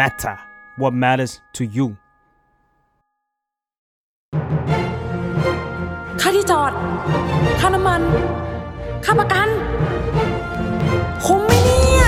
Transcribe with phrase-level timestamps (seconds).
[0.00, 0.36] matter
[0.80, 1.86] what matters to you
[6.20, 6.72] ค่าที่จอด
[7.60, 8.00] ค่าน้ำมัน
[9.04, 9.48] ค่าประกัน
[11.26, 12.04] คุ้มไหมเนี่ย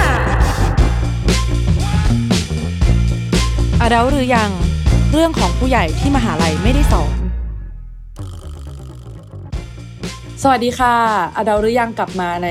[3.80, 4.50] อดัลหรือยัง
[5.12, 7.27] เรื่องของผู้ใหญ่ที่มหาลัยไม่ได้สอน
[10.43, 10.95] สวัสดีค่ะ
[11.36, 12.48] อดัลหรือยังกลับมาใน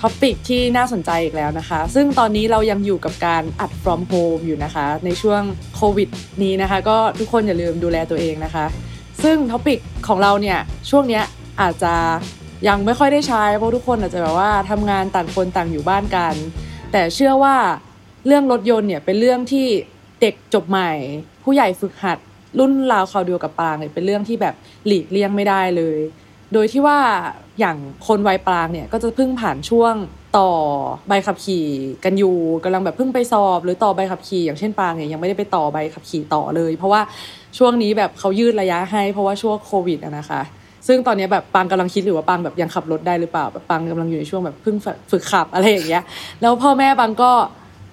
[0.00, 5.42] topic ที่น่าสนใจอีกแล้วนะคะ ซึ่งตอนนี้เรายังอยู่กับการอัด from home อยู่นะคะ ในช่วง
[5.76, 6.08] โควิด
[6.42, 8.64] นี้นะคะ ก็ทุกคนอย่าลืมดูแลตัวเองนะคะ
[9.22, 10.58] ซึ่ง topic ของเราเนี่ย
[10.90, 11.24] ช่วงเนี้ย
[11.60, 11.94] อาจจะ
[12.68, 16.34] ยังไม่ค่อยได้ใช้ เพราะทุกคนอาจจะแบบว่าทำงานต่างคนต่างอยู่บ้านกัน
[16.92, 17.56] แต่เชื่อว่า
[18.26, 19.66] เรื่องรถยนต์เนี่ยเป็นเรื่องที่
[20.20, 20.90] เด็กจบใหม่
[21.44, 22.18] ผู้ใหญ่ฝึกหัด
[22.58, 24.54] รุ่นราวคราวเดียวกับปางเนี่ยเป็นเรื่องที่แบบ
[24.86, 25.98] หลีกเลี่ยงไม่ได้เลย
[26.52, 26.98] โดยที่ว่า
[27.60, 27.76] อย่าง
[28.06, 29.94] คนวัยปลางเนี่ยก็จะเพิ่งผ่านช่วง
[30.38, 30.50] ต่อ
[31.08, 31.66] ใบขับขี่
[32.04, 37.00] กันอยู่กำลังแบบเพิ่งไปสอบ หรือต่อใบขับขี่อย่างเช่นปางเนี่ยยังไม่ได้ไปต่อใบขับขี่ต่อเลย เพราะว่า
[37.58, 40.40] ช่วงนี้แบบเขายืดระยะให้ เพราะว่าช่วงโควิดอะนะคะ
[40.86, 44.76] ซึ่งตอนนี้แบบปางกำลังคิดหรือว่าปางแบบยังขับรถได้หรือเปล่าแบบปางกำลังอยู่ในช่วงแบบเพิ่ง
[45.10, 46.02] ฝึกขับอะไรอย่างเงี้ย
[46.40, 47.30] แล้วพ่อแม่ปางก็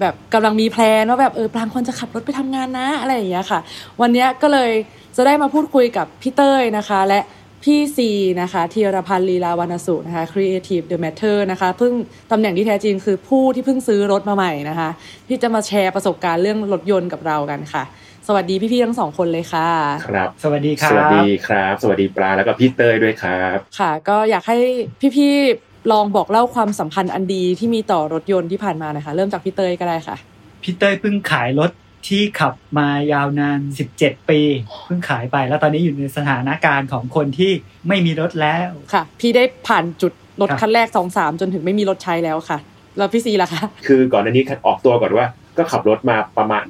[0.01, 3.59] แบบกำลังมีแพลนว่าแบบเออปางควรจะขับรถไปทำงานนะอะไรอย่างเงี้ยค่ะ
[4.01, 4.71] วันนี้ก็เลย
[5.15, 7.21] จะได้มาพูดคุยกับพี่เต้ยนะคะ และ
[7.63, 8.09] พี่ซี
[8.41, 11.93] นะคะธีรพันธ์ลีลาวรรณสุนะคะ Creative the Matter นะคะเพิ่ง
[12.31, 14.89] ตำแหน่งที่แท้จริงคือผู้ที่เพิ่งซื้อรถมาใหม่นะคะ
[15.27, 17.83] ที่จะมาแชร์ประสบการณ์เรื่องรถยนต์กับเรากันค่ะ
[18.27, 19.69] สวัสดีพี่ๆทั้งสองคนเลยค่ะ
[20.07, 24.57] ครับ สวัสดีครับ สวัสดีครับ สวัสดีปลาแล้วก็พี่เตยด้วยครับ ค่ะ ก็อยากให้
[25.15, 30.15] พี่ๆลองบอกเล่าความสัมพันธ์อันดีที่มีต่อรถยนต์ที่ผ่านมาหนะคะ เริ่มจากพี่เต้ยก็ได้ค่ะ
[30.63, 31.71] พี่เต้ยเพิ่งขายรถ
[32.07, 33.59] ที่ขับมายาวนาน
[33.95, 34.41] 17 ปี
[34.85, 37.51] เพิ่งขายไป แล้วตอนนี้อยู่ในสถานการณ์ของคนที่
[37.87, 42.57] ไม่มีรถแล้วค่ะ พี่ได้ผ่านจุดรถครับคันแรกสองสามจนถึงไม่มีรถใช้แล้วค่ะ
[42.97, 45.25] แล้วพี่ซีล่ะคะ คือก่อนหน้านี้ออกตัวก่อนว่า
[45.57, 46.63] ก็ขับรถมาประมาณ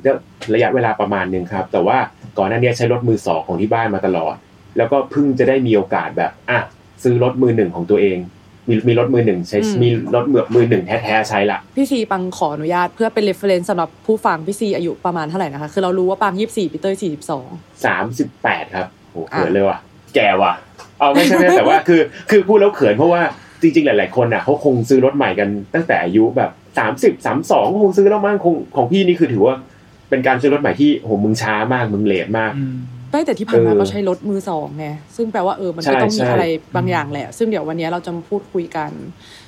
[0.54, 1.98] ระยะเวลาประมาณหนึ่งครับ แต่ว่า
[2.38, 4.36] ก่อนหน้านี้ใช้รถมือสองของที่บ้านมาตลอด
[4.78, 6.60] แล้วก็เพิ่งจะได้มีโอกาสแบบอะ
[7.04, 8.18] ซื้อรถมือหนึ่งของตัวเอง
[8.70, 17.48] มีมีรถมือหนึ่งใช้อืม มีรถมือมือหนึ่งแท้ๆใช้ละ พี่ซีปังขออนุญาตเพื่อเป็น reference สำหรับผู้ฟังพี่ซีอายุประมาณเท่าไหร่นะคะ คือเรารู้ว่าปังยี่สิบสี่พี่เต้ยสี่สิบสอง
[17.86, 19.78] สามสิบแปดครับโหอะเขินเลยว่ะ
[20.16, 20.54] แก่ว่ะ
[21.00, 23.22] เอาไม่ใช่ไม่ใช่แต่ว่าคือ คือพูดแล้วเขินเพราะว่า
[23.62, 29.56] จริงๆ หลาย ๆ คนอะเขาคงซื้อรถใหม่กันตั้งแต่อายุแบบสามสิบสามสองคงซื้อแล้วมั้งคงของพี่นี่คือถือว่า
[30.10, 32.76] เป็นการซื้อรถใหม่ที่โหมึงช้ามากมึงเลทมาก อืม
[33.12, 36.46] ไม่แต่ที่ผ่านมาเออก็ใช้รถมือสองไงซึ่งแปลว่าเออมันใช่ก็ต้องมีใช่อะไร
[36.76, 38.92] บางอย่างแหละ ซึ่งเดี๋ยววันนี้เราจะมาพูดคุยกัน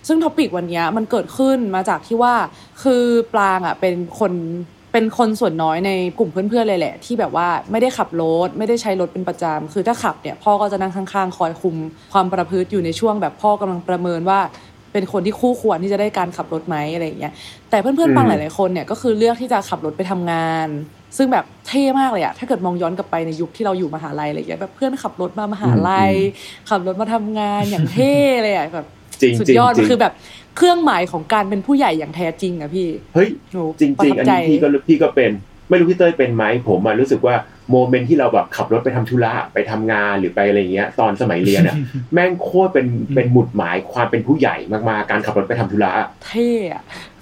[0.07, 2.33] ซึ่งท็อปิกวันนี้มันเกิดขึ้นมาจากที่ว่า
[2.83, 3.03] คือ
[3.33, 4.33] ปลางอะเป็นคน
[4.95, 11.75] เป็นคนส่วนน้อยในกลุ่มเพื่อนๆเลยแหละ ที่แบบว่าไม่ได้ขับรถไม่ได้ใช้รถเป็นประจำคือถ้าขับเนี่ยพ่อก็จะนั่งข้างๆ คอยคุม
[12.13, 14.39] ความประพฤติอยู่ในช่วงแบบพ่อกำลังประเมินว่า
[14.93, 17.33] เป็นคนที่คู่ควรที่จะได้การขับรถไหมอะไรอย่างเงี้ย
[17.69, 20.67] แต่เพื่อนๆบางหลายๆคนเนี่ยก็คือเลือกที่จะขับรถไปทำงาน
[21.17, 26.13] ซึ่งแบบเท่มากเลยอะถ้าเกิดมองย้อนกลับไปในยุคที่เราอยู่มหาลัยอะไรอย่างเงี้ยแบบเพื่อนขับรถมามหาลัย
[26.69, 28.87] ขับรถมาทำงานอย่างเท่เลยอะแบบ
[29.21, 30.13] จริงสุดจริงยอดจริมันงคือแบบ
[30.57, 35.31] เครื่องหมายของการเป็นผู้ใหญ่อย่างแท้จริงอะพี่เฮ้ยหนูจริงประๆทับอันใจนี้พี่ก็พี่ก็เป็น
[35.69, 37.35] ไม่รู้พี่เต้ยเป็นไหมผมอะรู้สึกว่า
[37.71, 41.75] โมเมนต์ที่เราแบบขับรถไปทำธุระไปทำงานหรือไปอะไรเงี้ย ตอนสมัยเรียนอะ
[42.13, 47.12] แม่งโคตรเป็นเป็นหมุดหมายความเป็นผู้ใหญ่มากๆการขับรถไปทำธุระอะเท่อะใช่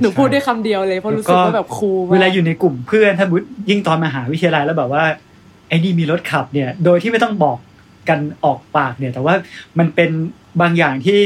[0.00, 5.04] หนูพูดได้ใช่คำเดียวเลยเพราะรู้สึกว่าแบบคูลมากเวลาอยู่ในกลุ่มเพื่อนถ้ามุดยิ่งตอนมหาวิทยาลัยแล้วแบบว่า
[5.68, 7.58] ไอ้นี่มีรถขับเนี่ย โดยที่ไม่ต้องบอก
[8.08, 9.34] กันออกปากเนี่ย แต่ว่า
[9.78, 10.10] มันเป็น
[10.60, 11.20] บางอย่างที่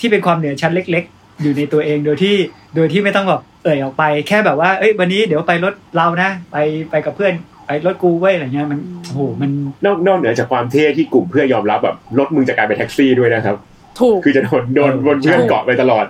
[0.00, 2.36] ที่เป็นความเหนือชั้นเล็ก ๆ อยู่ในตัวเองโดยที่
[2.76, 6.56] โดยที่ไม่ต้องแบบเอ่ยออกไป แค่แบบว่าเอ้ยวันนี้เดี๋ยวไปรถเรานะ ไป
[6.90, 7.32] ไปกับเพื่อน
[7.66, 9.50] ไปรถกูเว้ยอะไรเงี้ยมันโอ้โหมัน
[9.84, 13.56] นอกนอกเหนือจากความเท่ที่กลุ่มเพื่อนยอมรับแบบรถมึงจะกลายเป็นแท็กซี่ด้วยนะครับ
[14.00, 16.04] ถูกคือจะโดนโดนบนเพื่อนเกาะไปตลอด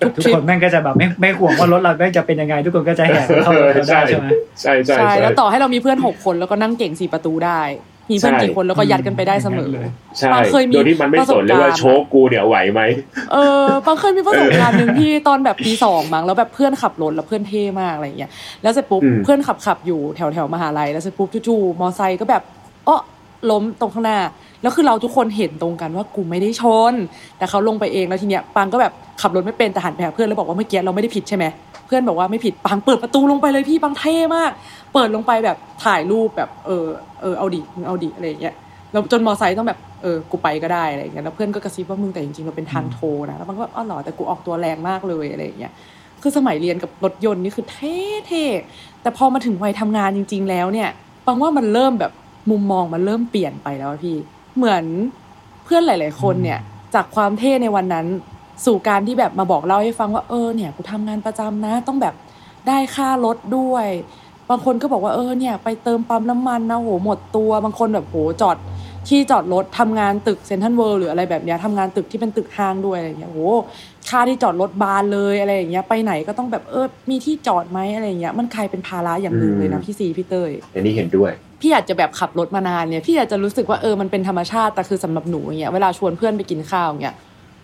[0.00, 4.26] ทุกทุกทริคปนแม่งก็จะแบบไม่ไม่ห่วงว่ารถเราแม่งจะเป็นยังไง ทุกคนก็จะแห่เข้ารถเราได้ใช่ไหม
[4.60, 7.62] ใช่ใช่ใช่ใช่แล้วต่อให้เรามีเพื่อนหกคนแล้วก็นั่งเก่งสี่ประตูได้
[8.10, 9.86] มีเพื่อนใช่กี่คนแล้วก็ยัดกันไปได้เสมอเลย
[10.18, 12.80] ใช่ปางเคยมีโดยที่มันไม่สนเลยว่าประสบการณ์โชคกูเนี่ยไหวไหม
[13.32, 18.30] เออปังเคยมีประสบการณ์หนึ่งที่ตอนแบบปีสองมั้งแล้วแบบเพื่อนขับรถแล้วเพื่อนเท่มากอะไรอย่างเงี้ย
[18.62, 22.42] แล้วเสร็จปุ๊บอืมเพื่อนขับขับอยู่แถวแถวมหาลัยแล้วเสร็จปุ๊บจู่ๆมอไซค์ก็แบบ
[22.86, 23.00] เอ้อ
[23.50, 24.18] ล้มตรงข้างหน้า
[24.62, 26.62] แล้วคือเราทุกคนเห็นตรงกันว่ากูไม่ได้ช
[26.92, 26.94] น
[27.38, 31.44] แต่เขาลงไปเองแล้วทีเนี้ยปังก็แบบขับรถไม่เป็นแต่หันไปหาเพื่อนแล้วบอกว่าเมื่อกี้เราไม่ได้ผิดใช่ไหม
[31.86, 34.50] เพื่อนบอกว่าไม่ผิดปังเปิดประตูลงไปเลยพี่ปังเท่มาก
[34.94, 36.86] เปิดลงไปแบบถ่ายรูปแบบเออ
[37.20, 38.54] เออเอาดิมึงเอาดิอะไรอย่างเงี้ย
[38.92, 45.72] แล้วจนมอไซค์ต้องแบบเออกูไปก็ได้อะไรอย่างเงี้ยแล้วเพื่อนก็กระซิบว่ามึงแต่จริงๆเราเป็นทางโทรนะแล้วมันก็แบบอ๋อหรอแต่กูออกตัวแรงมากเลยอะไรอย่างเงี้ย
[46.22, 50.88] คือสมัยเรียนกับรถยนต์นี่คือเท่ๆแต่พอมาถึงวัยทำงานจริง ๆ แล้วเนี่ย
[51.26, 52.12] ปังว่ามันเริ่มแบบ
[52.50, 54.16] มุมมองมันเริ่มเปลี่ยนไปแล้วอะพี่
[54.56, 54.84] เหมือน
[55.64, 56.58] เพื่อนหลาย ๆ คนเนี่ย
[56.94, 58.06] จากความเท่ในวันนั้น
[58.64, 62.14] สู่การที่แบบมาบอกเล่าให้ฟังว่าเออเนี่ยกูทำงานประจำนะ ต้องแบบ
[62.68, 63.86] ได้ค่ารถด้วย
[64.50, 68.56] บางคนก็บอกว่าเออเนี่ย ไปเติมปั๊มน้ำมันนะโหหมดตัว บางคนแบบโหจอด
[69.08, 73.40] ที่จอดรถทำงานตึกเซ็นทรัลเวิลด์หรืออะไรแบบเนี้ยทำงานตึกที่เป็นตึกห้างด้วยอะไรอย่างเงี้ยโห
[74.08, 87.14] ค่าที่จอดรถบานเลยอะไรอย่างเงี้ยไปไหนก็ต้องแบบเออมีที่จอดไหมอะไรอย่างเงี้ยมันกลายเป็นภาระอย่างหนึ่งเลยนะพี่ซีพี่เตยอันนี้เห็นด้วย พี่อาจจะแบบขับรถมานานเนี่ยพี่อาจจะรู้สึกว่าเออมันเป็นธรรมชาติแต่คือสำหรับหนูอย่างเงี้ยเวลาชวนเพื่อนไปกินข้าวอย่างเงี้ย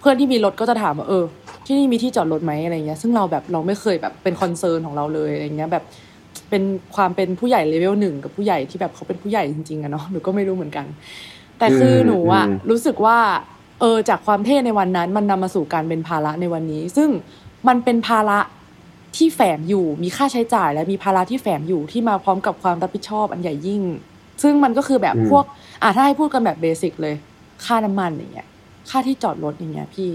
[0.00, 1.24] เพื่อนที่มีรถก็จะถามว่าเออ
[1.66, 5.84] ที่นี่มีที่จอดรถไหมอะไรเงี้ยซึ่งเราแบบเราไม่เคยแบบเป็นคอนเซิร์นของเราเลยอะไรเงี้ยแบบ
[6.52, 6.64] เป็น
[6.96, 10.86] ความเป็นผู้ใหญ่เลเวลหนึ่งกับผู้ใหญ่ที่แบบเขาเป็นผู้ใหญ่จริงๆอะเนาะหนูก็ไม่รู้เหมือนกัน
[11.58, 13.18] แต่คือหนูอะอืมรู้สึกว่า
[13.80, 17.08] เออจากความเท่ในวันนั้น มันนำมาสู่การเป็นภาระในวันนี้ ซึ่ง
[17.68, 18.38] มันเป็นภาระ
[19.16, 23.82] ที่แฝงอยู่มีค่าใช้จ่ายและมีภาระที่แฝงอยู่ที่มาพร้อมกับความรับผิดชอบอันใหญ่ยิ่ง
[24.42, 25.44] ซึ่งมันก็คือแบบอืมพวก
[25.82, 27.14] อะถ้าให้พูดกันแบบเบสิกเลย
[27.64, 28.48] ค่าน้ำมันอย่างเงี้ย
[28.90, 30.10] ค่าที่จอดรถอย่างเงี้ยพี่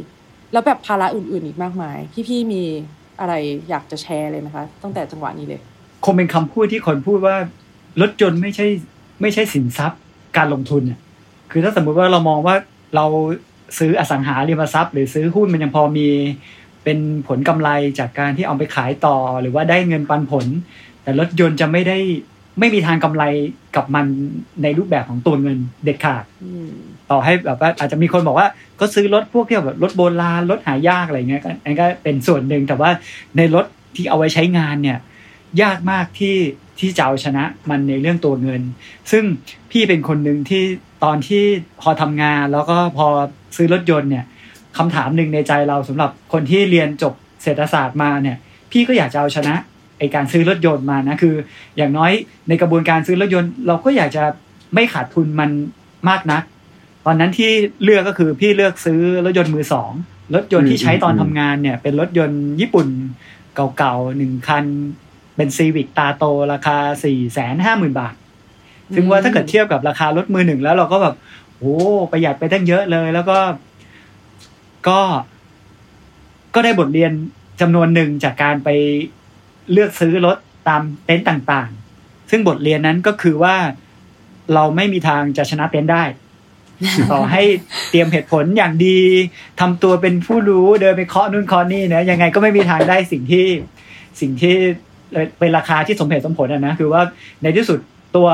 [0.52, 1.98] แล้วแบบภาระอื่นๆอีกมากมาย
[2.28, 2.62] พี่ๆมี
[3.20, 3.34] อะไร
[3.70, 5.62] อยากจะแชร์เลยไหมคะตั้งแต่จังหวะนี้เลย
[6.06, 7.36] คงเป็นคำพูดที่คนพูดว่า
[8.02, 8.68] รถยนต์ไม่ใช่
[9.22, 10.00] ไม่ใช่สินทรัพย์
[10.38, 11.00] การลงทุนเนี่ย
[11.52, 12.56] คือถ้าสมมุติว่าเรามองว่า
[12.96, 13.06] เรา
[13.78, 16.08] ซื้ออสังหาริมทรัพย์ หรือซื้อหุ้นมันยังพอมี
[16.84, 16.98] เป็น
[17.28, 20.46] ผลกำไรจากการที่เอาไปขายต่อ หรือว่าได้เงินปันผล
[21.04, 21.98] แต่รถยนต์จะไม่ได้
[22.60, 23.24] ไม่มีทางกำไร
[23.76, 24.06] กับมัน
[24.64, 26.70] ในรูปแบบของตัวเงินเด็ดขาดอืม
[27.12, 28.48] ต่อให้แบบว่าอาจจะมีคนบอกว่า
[28.80, 32.90] ก็ซื้อรถพวกที่แบบรถโบราณรถหายากอะไรเงี้ยก็อันนก็เป็นส่วนหนึ่งแต่ว่า
[33.38, 33.66] ในรถ
[33.96, 34.98] ที่เอาไว้ใช้งานเนี่ย
[35.62, 36.38] ยากมากที่
[36.80, 38.62] ที่จะเอาชนะมันในเรื่องตัวเงิน
[39.12, 39.24] ซึ่ง
[39.72, 40.64] พี่เป็นคนหนึ่งที่
[41.04, 41.44] ตอนที่
[41.82, 43.08] พอทำงานแล้วก็พอ
[43.56, 44.26] ซื้อรถยนต์เนี่ย
[44.78, 47.14] คำถามหนึ่งในใจเราสำหรับคนที่เรียนจบ
[47.44, 48.38] เศรษฐศาสตร์มาเนี่ย
[48.72, 49.56] พี่ก็อยากจะเอาชนะ
[50.00, 51.36] ไอการซื้อรถยนต์มานะคือ
[51.78, 52.12] อย่างน้อย
[52.48, 54.24] ในกระบวนการซื้อรถยนต์ เราก็อยากจะ
[54.74, 55.50] ไม่ขาดทุนมัน
[56.10, 56.44] มากนัก
[57.06, 57.52] ตอนนั้นที่
[57.84, 59.92] เลือกก็คือพี่เลือกซื้อรถยนต์มือสอง
[60.36, 62.88] รถยนต์ที่ใช้ตอนทำงานเนี่ยเป็นรถยนต์ญี่ปุ่น
[63.78, 64.66] เก่าๆหนึ่งคัน
[65.38, 66.24] เป็นซีวิกตาโต
[66.54, 68.14] ราคาสี่แสนห้าหมื่นบาท
[68.96, 71.16] ซึ่งว่าถ้าเกิดเทียบกับราคารถมือหนึ่งแล้วเราก็แบบ
[71.60, 71.76] โอ้
[72.12, 73.40] ประหยัดไปตั้งเยอะเลย แล้วก็
[74.88, 75.00] ก็
[76.56, 77.12] ก็ได้บทเรียน
[77.62, 78.70] จำนวนหนึ่งจากการไป
[79.72, 80.38] เลือกซื้อรถ
[80.68, 83.56] ตามเต็นต์ต่างๆ ซึ่งบทเรียนนั้นก็คือว่า
[84.54, 86.04] เราไม่มีทางจะชนะเต็นท์ได้
[87.12, 87.42] ต่อให้
[87.90, 89.00] เตรียมเหตุผลอย่างดี
[89.60, 93.48] ทำตัวเป็นผู้รู้เดินไปเคาะนู่นเคาะนี่นะยังไงก็ไม่มีทางได้สิ่งที่
[94.22, 94.56] สิ่งที่
[95.40, 97.02] เป็นราคาที่สมเหตุสมผลอะนะคือว่า
[97.44, 97.80] ในที่สุด
[98.16, 98.30] ตัว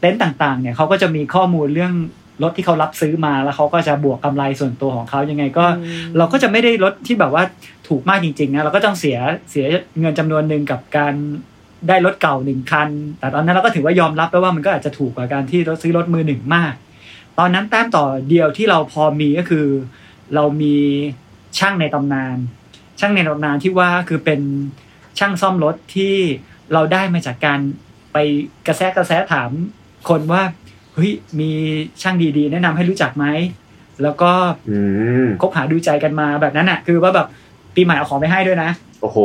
[0.00, 1.92] เต็นท์ต่างๆ เนี่ยเขาก็จะมีข้อมูลเรื่อง
[2.42, 7.44] รถที่เขารับซื้อมาแล้วเขาก็จะบวกกำไรส่วนตัวของเขายังไงก็อืมเราก็จะไม่ได้รถที่แบบว่า
[7.88, 9.18] ถูกมากจริงๆนะเราก็ต้องเสีย
[9.50, 9.66] เสีย
[10.00, 11.14] เงินจำนวนหนึ่งกับการ
[11.88, 12.88] ได้รถเก่าหนึ่งคัน
[13.18, 16.74] แต่ตอนนั้นเราก็ถือว่ายอมรับแล้วว่ามันก็อาจจะถูกกว่าการที่เราซื้อรถมือหนึ่งมาก
[17.38, 19.66] ตอนนั้นแต้มต่อเดียวที่เราพอมีก็คือ
[20.34, 20.76] เรามี
[21.58, 22.36] ช่างในตำนาน
[23.00, 24.40] ช่างในตำนานที่ว่าคือเป็น
[25.18, 26.14] ช่างซ่อมรถที่
[26.72, 27.60] เราได้มาจากการ
[28.12, 28.16] ไป
[28.66, 29.50] กระแสกระแสถาม
[30.08, 30.42] คนว่า
[30.94, 31.50] เฮ้ยมี
[32.02, 33.26] ช่างดีๆ แนะนำให้รู้จักไหม
[34.02, 34.30] แล้วก็
[34.70, 34.78] อื
[35.24, 37.26] มคบหาดูใจกันมาแบบนั้นอะ คือว่าแบบ
[37.74, 38.70] ปีใหม่เอาของไปให้ด้วยนะ
[39.00, 39.18] โอ้โห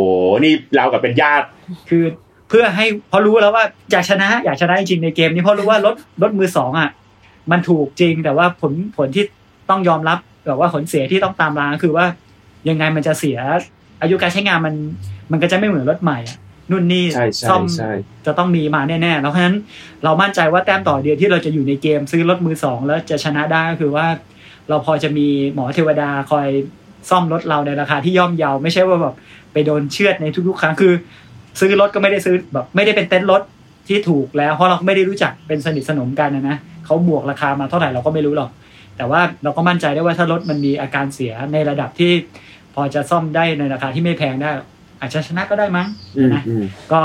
[0.43, 1.45] นี่เรากับเป็นญาติ
[1.89, 2.03] คือ
[2.49, 6.89] เพื่อให้เพราะรู้แล้วว่าอยากชนะ อยากชนะจริงๆในเกมนี้เพราะรู้ว่ารถรถมือสองอะ
[7.51, 9.23] มันถูกจริงแต่ว่าผลผลที่
[9.69, 10.17] ต้องยอมรับ
[10.47, 12.05] แบบว่าผลเสียที่ต้องตามมาก็คือว่า
[12.69, 13.37] ยังไงมันจะเสีย
[14.01, 14.75] อายุการใช้งานมัน
[15.31, 16.37] มันก็จะไม่เหมือนรถใหม่อะ
[16.71, 17.91] นู่นนี่ใช่ใช่ซ่อมใช่
[18.25, 19.57] จะต้องมีมาแน่ๆแล้วเพราะฉะนั้น
[20.03, 24.07] เรามั่นใจว่าแต้มต่อเดียวที่เราจะอยู่ในเกมซื้อรถมือสองแล้วจะชนะได้ก็คือว่า
[24.69, 26.47] เราพอจะมีหมอเทวดาคอย
[27.09, 29.15] ซ่อมรถเราในราคาที่ย่อมเยาไม่ใช่ว่าแบบ
[29.53, 30.93] ไปโดนเชือดในทุกๆ ครั้งคือ
[31.59, 33.41] ซื้อรถก็ไม่ได้ซื้อแบบไม่ได้เป็นเต็นท์รถ
[33.87, 38.49] ที่ถูกแล้ว เพราะเราไม่ได้รู้จักเป็นสนิทสนมกันนะนะเขาบวกราคามาเท่าไหร่เราก็ไม่รู้หรอก
[38.97, 42.11] แต่ว่าเราก็มั่นใจได้ว่าถ้ารถมันมีอาการเสียในระดับที่
[42.79, 44.49] พอจะซ่อมได้ในราคาที่ไม่แพงได้
[44.99, 46.99] อาจจะชนะก็ได้มั้งอืมนะอืมก็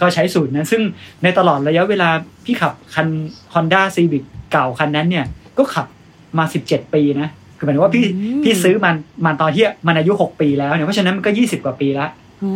[0.00, 0.82] ก็ใช้สูตรนั้น ซึ่ง
[1.22, 2.08] ในตลอดระยะเวลา
[2.44, 3.08] พี่ขับคัน
[3.54, 5.24] Honda Civic เก่าคันนั้นเนี่ย
[5.58, 5.86] ก็ขับ
[6.38, 8.94] มา 17 ปีนะคือหมายถึงว่าพี่อืมพี่ซื้อมัน
[9.24, 12.06] มันตอนที่มันอายุ 6 ปีแล้วเนี่ยเพราะฉะนั้นมันก็ 20 กว่าปีละ
[12.42, 12.50] อื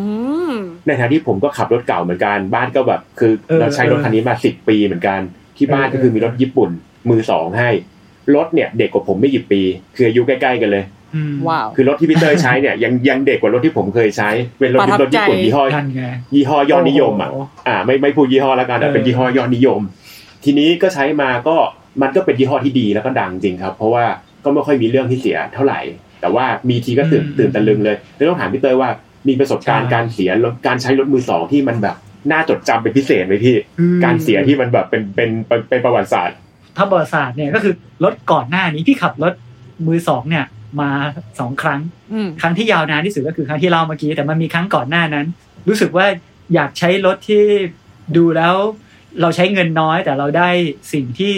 [0.50, 0.52] ม
[0.86, 5.20] ในฐานะที่ผมก็ขับรถเก่าเหมือนกันบ้านก็แบบ คือเออเราใช้รถคันนี้มาสิบปีเหมือนกัน
[5.56, 6.70] ที่บ้านเออก็คือมีรถญี่ปุ่น
[7.10, 7.70] มือสองให้
[8.34, 9.60] รถเนี่ยเด็กกว่าผมไม่กี่ปี
[9.96, 11.01] คืออายุใกล้ๆกันเลยอืม
[11.48, 16.04] ว้าวคือรถที่พี่เตอร์ใช้เนี่ยยังยังเด็กกว่ารถที่ผมเคยใช้ เป็นรถประทับรถญี่ปุ่นใจยี่ห้อนั่นไง
[16.34, 17.36] ยี่ห้อยอดนิยมอะโโห
[17.68, 19.80] อ่าไม่ไม่พูดยี่ห้อแล้วกันแต่เออเป็นยี่ห้อยอดนิยม
[20.44, 21.56] ทีนี้ก็ใช้มาก็
[22.02, 24.04] มันก็เป็นยี่ห้อที่ดีแล้วก็ดังจริงครับ เพราะว่า
[24.44, 25.80] ก็ไม่ค่อยมีเรื่องที่เสียเท่าไหร่
[26.20, 28.90] แต่ว่ามีทีก็ตื่นตื่นตะลึงเลยแล้วต้องถามพี่เตยว่า
[29.28, 31.96] มีประสบการณ์การเสียรถการใช้รถมือสองที่มันแบบ
[32.32, 36.36] น่าจดจำเป็นพิเศษไหมพี่อืมการเสียที่มันแบบเป็นเป็นเป็นเป็นประวัติศาสตร์
[36.76, 39.32] ถ้าประวัติศาสตร์เนี่ยก็คือรถก่อนหน้านี้พี่ขับรถ
[39.86, 40.44] มือสองเนี่ย
[40.80, 40.90] มา
[41.40, 41.80] สองครั้ง
[42.12, 45.26] อืมครั้งที่ยาวนานที่สุดก็คือครั้งที่เล่าเมื่อกี้ แต่มันมีครั้งก่อนหน้านั้น
[45.68, 46.06] รู้สึกว่า
[46.54, 47.42] อยากใช้รถที่
[48.16, 48.54] ดูแล้ว
[49.20, 50.48] เราใช้เงินน้อย แต่เราได้
[50.92, 51.32] สิ่งที่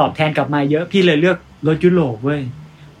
[0.00, 2.40] ตอบแทนกลับมาเยอะพี่เลยเลือกรถยุโรปเว้ย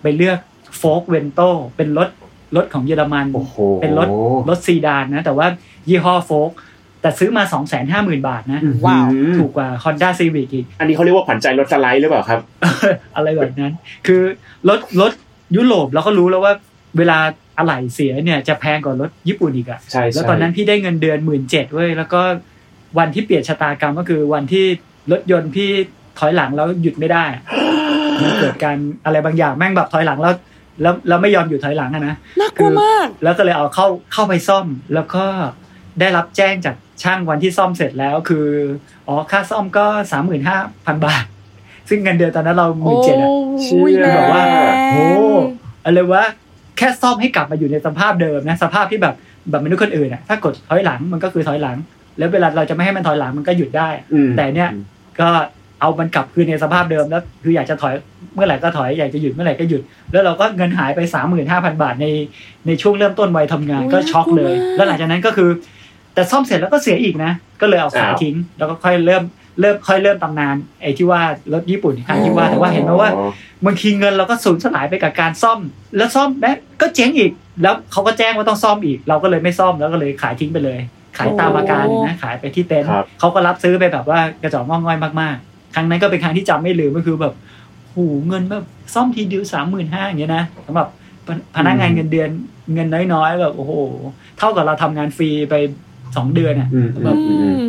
[0.02, 0.38] ไปเลือก
[0.78, 1.40] โฟกเวนโต
[1.76, 2.08] เป็นรถ
[2.56, 4.08] รถของเยอรมันโอ้โหเป็นรถ
[4.48, 5.46] รถซีดานนะ แต่ว่า
[5.88, 6.50] ยี่ห้อโฟก
[7.02, 12.40] แต่ซื้อมา 2 5 0 0 0 0 บาทนะ ว้าวอืมถูกกว่า Honda Civic อีก อันนี้เขาเรียกว่าขวัญใจรถสไลด์หรือเปล่าครับ
[13.16, 13.72] อะไรแบบนั้น
[14.06, 14.22] คือ
[14.68, 15.12] รถรถ
[15.56, 16.52] ยุโรปเราก็รู้แล้วว่า
[16.98, 17.18] เวลา
[17.58, 22.20] อะไหล่เสียเนี่ยจะแพงกว่ารถญี่ปุ่นอีกอะใช่ใช่แล้วตอนนั้นพี่ได้เงินเดือนหมื่นเจ็ดเว้ยแล้วก็
[22.98, 24.64] วันที่เปลี่ยนชะตากรรมก็คือวันที่
[25.12, 25.70] รถยนต์พี่
[26.18, 27.42] ถอยหลังแล้วหยุดไม่ได้อะ
[28.22, 30.34] มันเกิดการอะไรบางอย่างแม่งแบบถอยหลังแล้ว
[30.82, 35.24] แล้วแล้วไม่ยอมหยุดถอยหลังอะนะน่ากลัวมาก แล้วก็เลยเอาเข้าเข้าไปซ่อม แล้วก็
[36.00, 38.46] ได้รับแจ้งจากช่างวันที่ซ่อมเสร็จแล้วคือ
[39.08, 41.24] อ๋อค่าซ่อมก็สามหมื่นห้าพันบาท
[41.88, 43.30] ซึ่งเงินเดือนตอนนั้นเราหมื่นเจ็ดอะ
[43.62, 44.44] เชี่โอ้ยยแรงแบบว่า
[44.92, 45.06] โอ้
[45.84, 46.24] อะไรวะ
[46.78, 49.14] แค่ซ่อมให้กลับมาอยู่ในสภาพเดิมนะสภาพที่แบบ
[49.50, 51.76] แบบมนุษย์คนอื่นอะถ้ากดถอยหลังมันก็คือถอยหลัง
[52.18, 54.70] แล้วเวลาเราจะไม่ให้มันถอยหลังมันก็หยุดได้อืมแต่เนี่ย
[55.20, 55.28] ก็
[55.80, 57.94] เอามันกลับคืนในสภาพเดิมแล้วคืออยากจะถอย
[58.34, 62.06] เมื่อไหร่ก็ถอยอยากจะหยุดเมื่อไหร่ก็หยุด แล้วเราก็เงินหายไปสามหมื่นห้าพันบาทใน
[62.66, 65.50] ในช่วงเริ่มต้นวัยทำงานโอ้ยก็ช็อกเลยน่ากลัวมากแล้วหลังจากนั้นก็คือ
[66.14, 69.22] แต่ซ่อมเสร็จแล้วก็เสียอีกนะ ก็เลยเอาขายทิ้ง แล้วก็ค่อยเริ่ม
[69.60, 71.20] เริ่มค่อยเริ่มตำนานไอ้ที่ว่า
[71.52, 73.30] รถญี่ปุ่นครั้งที่ว่าแต่ว่าเห็นไหมว่าอ๋อ
[73.66, 75.60] บางทีเงินเราก็สูญสลายไปกับการซ่อม
[75.96, 76.50] แล้วซ่อมแม้
[76.80, 77.30] ก็เจ๊งอีก
[77.62, 80.78] แล้วเขาก็แจ้งว่าต้องซ่อมอีก เราก็เลยไม่ซ่อมแล้วก็เลยขายทิ้งไปเลย
[81.18, 87.34] ขายตามอาการเลยนะขายไปที่เต็นท์ครับเขาก็รับซื้อไปแบบว่ากระจอกงอกง่อยมากๆ ครั้งนั้นก็เป็นครั้งที่จำไม่ลืมก็คือแบบ
[87.90, 87.96] โห
[88.28, 90.88] เงินแบบซ่อมทีเดียวสามหมื่นห้าอย่างเงี้ยนะสำหรับ
[91.26, 92.30] พพนักงานเงินเดือน
[92.74, 93.72] เงินน้อยๆแบบโอ้โห
[94.38, 95.54] เท่ากับเราทำงานฟรีไป
[96.16, 97.60] สองเดือนอะอืมแบบอืม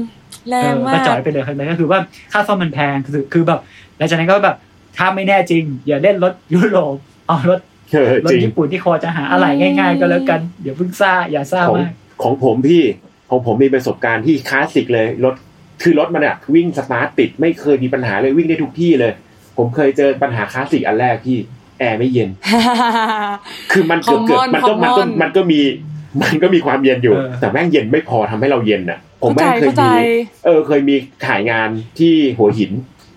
[0.50, 2.00] แรเองอมากก็จ่อยไปเลยครั้งนั้นก็คือว่า
[2.34, 3.60] ค่าซ่อมมันแพงคือคือแบบ
[3.98, 4.56] หลังจากนั้นก็แบบ
[4.98, 6.96] ถ้าไม่แน่จริง อย่าเล่นรถยุโรป
[7.28, 7.60] เอารถ
[7.92, 11.92] เออรถจริงญี่ปุ่นที่คอจะหาอะไรง่าย ๆ ก็แล้วกันอย่าเพิ่งซ่าอย่าซ่าของมาก
[12.24, 12.84] ของผมพี่
[13.30, 15.36] ของผมมีประสบการณ์ที่คลาสสิกเลยรถ
[15.84, 19.14] คือรถมันอะวิ่งสตาร์ทติดไม่เคยมีปัญหาเลยวิ่งได้ทุกที่เลย
[19.58, 21.38] ผมเคยเจอปัญหาคลาสสิกอันแรกที่
[21.80, 22.30] แอร์ไม่เย็น
[23.72, 25.60] คือมันเกือบเกือบ Common มันก็มันก็ Common มันก็มี
[26.24, 30.06] มันก็มีความเย็นอยู่เออแต่แม่งเย็นไม่พอทำให้เราเย็นอะ ผมเข้าใจแม่งเคยเข้าใจมี
[30.46, 30.96] เออเคยมี
[31.28, 32.72] ถ่ายงานที่หัวหิน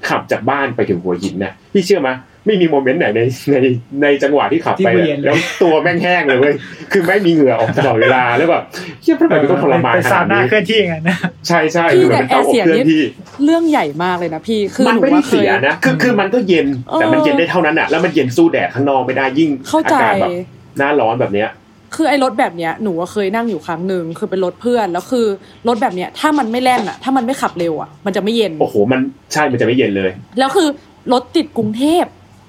[0.09, 2.11] ขับจากบ้านไปถึงหัวหินน่ะพี่เชื่อไหม
[2.47, 3.21] ไม่มีโมเมนต์ไหนใน
[3.53, 3.57] ใน
[4.03, 6.55] ในจังหวะที่ขับไปที่อะเย็นเลยแล้วตัวแม่งแห้งเลยเว้ย
[6.93, 8.63] คือไม่มีเหงื่อออกตลอดเวลาแล้วแบบ
[9.03, 11.17] เชื่อทำไมมันต้องทรมานเป็นขซานาดวน่านี้เคลื่อนที่อย่างนั้นนะ
[11.49, 13.03] ใช่ใช่พี่คือเหมือนเป็นเตาอบแต่แอร์เสียเคลื่อนที่
[13.45, 20.31] เรื่องใหญ่มากเลยนะพี่คือมันหนูไม่ได้ว่าเคเสียยนะคือคือมันก็เย็นแต่มันเออเย็นได้เท่านั้นอะแล้วมันเย็นสู้แดดข้างนอกไม่ได้ยิ่งเข้าอาใจกาศแบบ
[20.79, 21.49] หน้าร้อนแบบเนี้ย
[21.95, 25.27] คือไอ้รถแบบเนี้ยหนูว่าเคยนั่งอยู่ครั้งหนึ่งคือเป็นรถเพื่อนแล้วคือ
[25.69, 29.01] รถแบบเนี้ยถ้ามันไม่แล่นอะ ถ้ามันไม่ขับเร็วอะมันจะไม่เย็นโอ้โหมัน
[29.33, 30.69] ใช่มันจะไม่เย็นเลย แล้วคือ
[31.13, 32.05] รถติดกรุงเทพ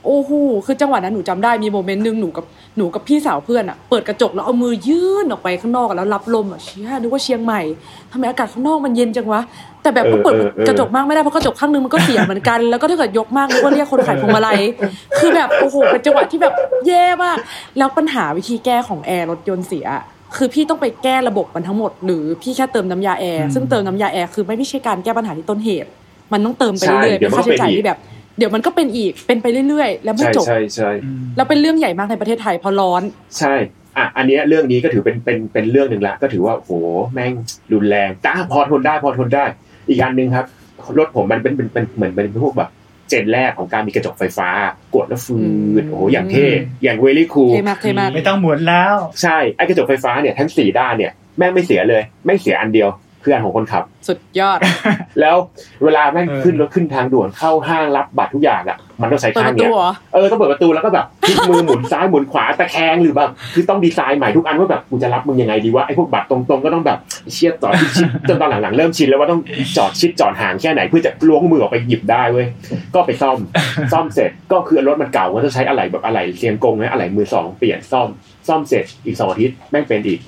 [0.05, 0.31] โอ้โห
[0.65, 2.45] คือจังหวะนั้นหนูจำได้มีโมเมนต์หนึ่งหนูกับ
[2.77, 7.62] หนูกับพี่สาวเพื่อนอะเปิดกระจกแล้วเอามือยื่นออกไปข้างนอกอะแล้วรับลมอะเชี่ยนึกว่าเชียงใหม่
[8.12, 9.41] ทำไมอากาศข้างนอกมันเย็นจังวะ
[9.81, 14.62] แต่แบบก็เปิดเออเออเออกระจกมากไม่ได้เพราะกระจกข้างนึงมันก็เสียเหมือนกัน แล้วก็ถ้าเกิดยกมากนึกว่าเรียกคนขายพวงมาลัย
[15.19, 16.53] คือแบบโอ้โหเป็นจังหวะที่แบบ
[16.88, 17.38] แย่มาก
[17.77, 19.88] แล้วปัญหาวิธีแก้ของแอร์รถยนต์เสีย
[20.38, 25.89] คือพี่ต้องไปแก้ระบบมันทั้งหมด หรือพี่แค่เติมน้ำยาแอร์อืมซึ่งเติมน้ำยาแอร์คือไม่ไม่ใช่การแก้ปัญหาที่ต้นเหตุ
[26.33, 28.00] มันต้องเติมไปใช่เรื่อยๆเดี๋เป็ยวนมันค่าใช้จ่ายก็เป็นอีกที่แบบ
[28.37, 30.91] เดี๋ยวมันก็เป็นอีกเป็นไปเรื่อยๆ แล้วไม่ใช่จบใช่ใช่
[31.35, 33.01] แล้วเป็นเรื่องใหญ่มากในประเทศไทยเพราะร้อน
[33.39, 33.53] ใช่
[33.97, 36.71] อะอันเนี้ยเรื่องนี้ก็ถือเป็นเป็นเป็นเรื่องหนึ่งละก็ถือว่าโอ้โห
[37.13, 37.31] แม่ง
[37.73, 39.45] รุนแรงแต่อะพอทนได้พอทนได้
[39.89, 40.45] อีกอันหนึ่งครับ
[40.99, 42.69] รถผมมันเป็นเป็นเป็นเหมือนเป็นพวกแบบ
[43.09, 44.49] เจนแรกของการมีกระจกไฟฟ้า
[44.95, 46.47] กดแล้วฟือืดมโอ้โหอย่างเท่
[46.83, 52.89] อย่างเวลี่คูเทมากเทมากไม่ต้องหมุนแล้ว ใช่ไอ้กระจกไฟฟ้าเนี่ยทั้งสี่ด้านเนี่ยแม่งไม่เสียเลยแม่งเสียอันเดียว
[53.24, 54.60] คืออันของคนขับ สุดยอด
[55.20, 55.36] แล้ว
[55.84, 66.98] เวลาแม่งเออขึ้นรถขึ้นทางด่วนเข้าห้างรับบัตรทุกอย่างอะมันต้องใช้เปิดข้าปงระตูเนี้ยเหรอเออต้องเปิดประตูแล้วก็แบบพลิกมือหมุนซ้ายหมุนขวาตะแคงหรือแบบคือต้องดีไซน์ใหม่ทุกอันว่าแบบกูจะรับมึงยังไงดีวะไอ้พวกบัตรตรงๆก็ต้องแบบ
[67.34, 69.42] เชียดจอดชิดๆจนตอนหลังๆเริ่มชินแล้วว่าต้อง
[69.77, 72.48] จอดชิดจอดห่างแค่ไหนเพื่อจะล้วงมือออกไปหยิบได้เว้ย
[72.96, 73.38] ก็ไปซ่อม
[73.94, 78.08] ซ่อมเสร็จก็คือรถมันเก่าก็จะใช้อะไหล่แบบอะไหล่เซียงกงนะอะไหล่มือสองเปลี่ยนซ่อม
[78.48, 80.20] ซ่อมเสร็จอีกสองอาทิตย์แม่งเป็นอีก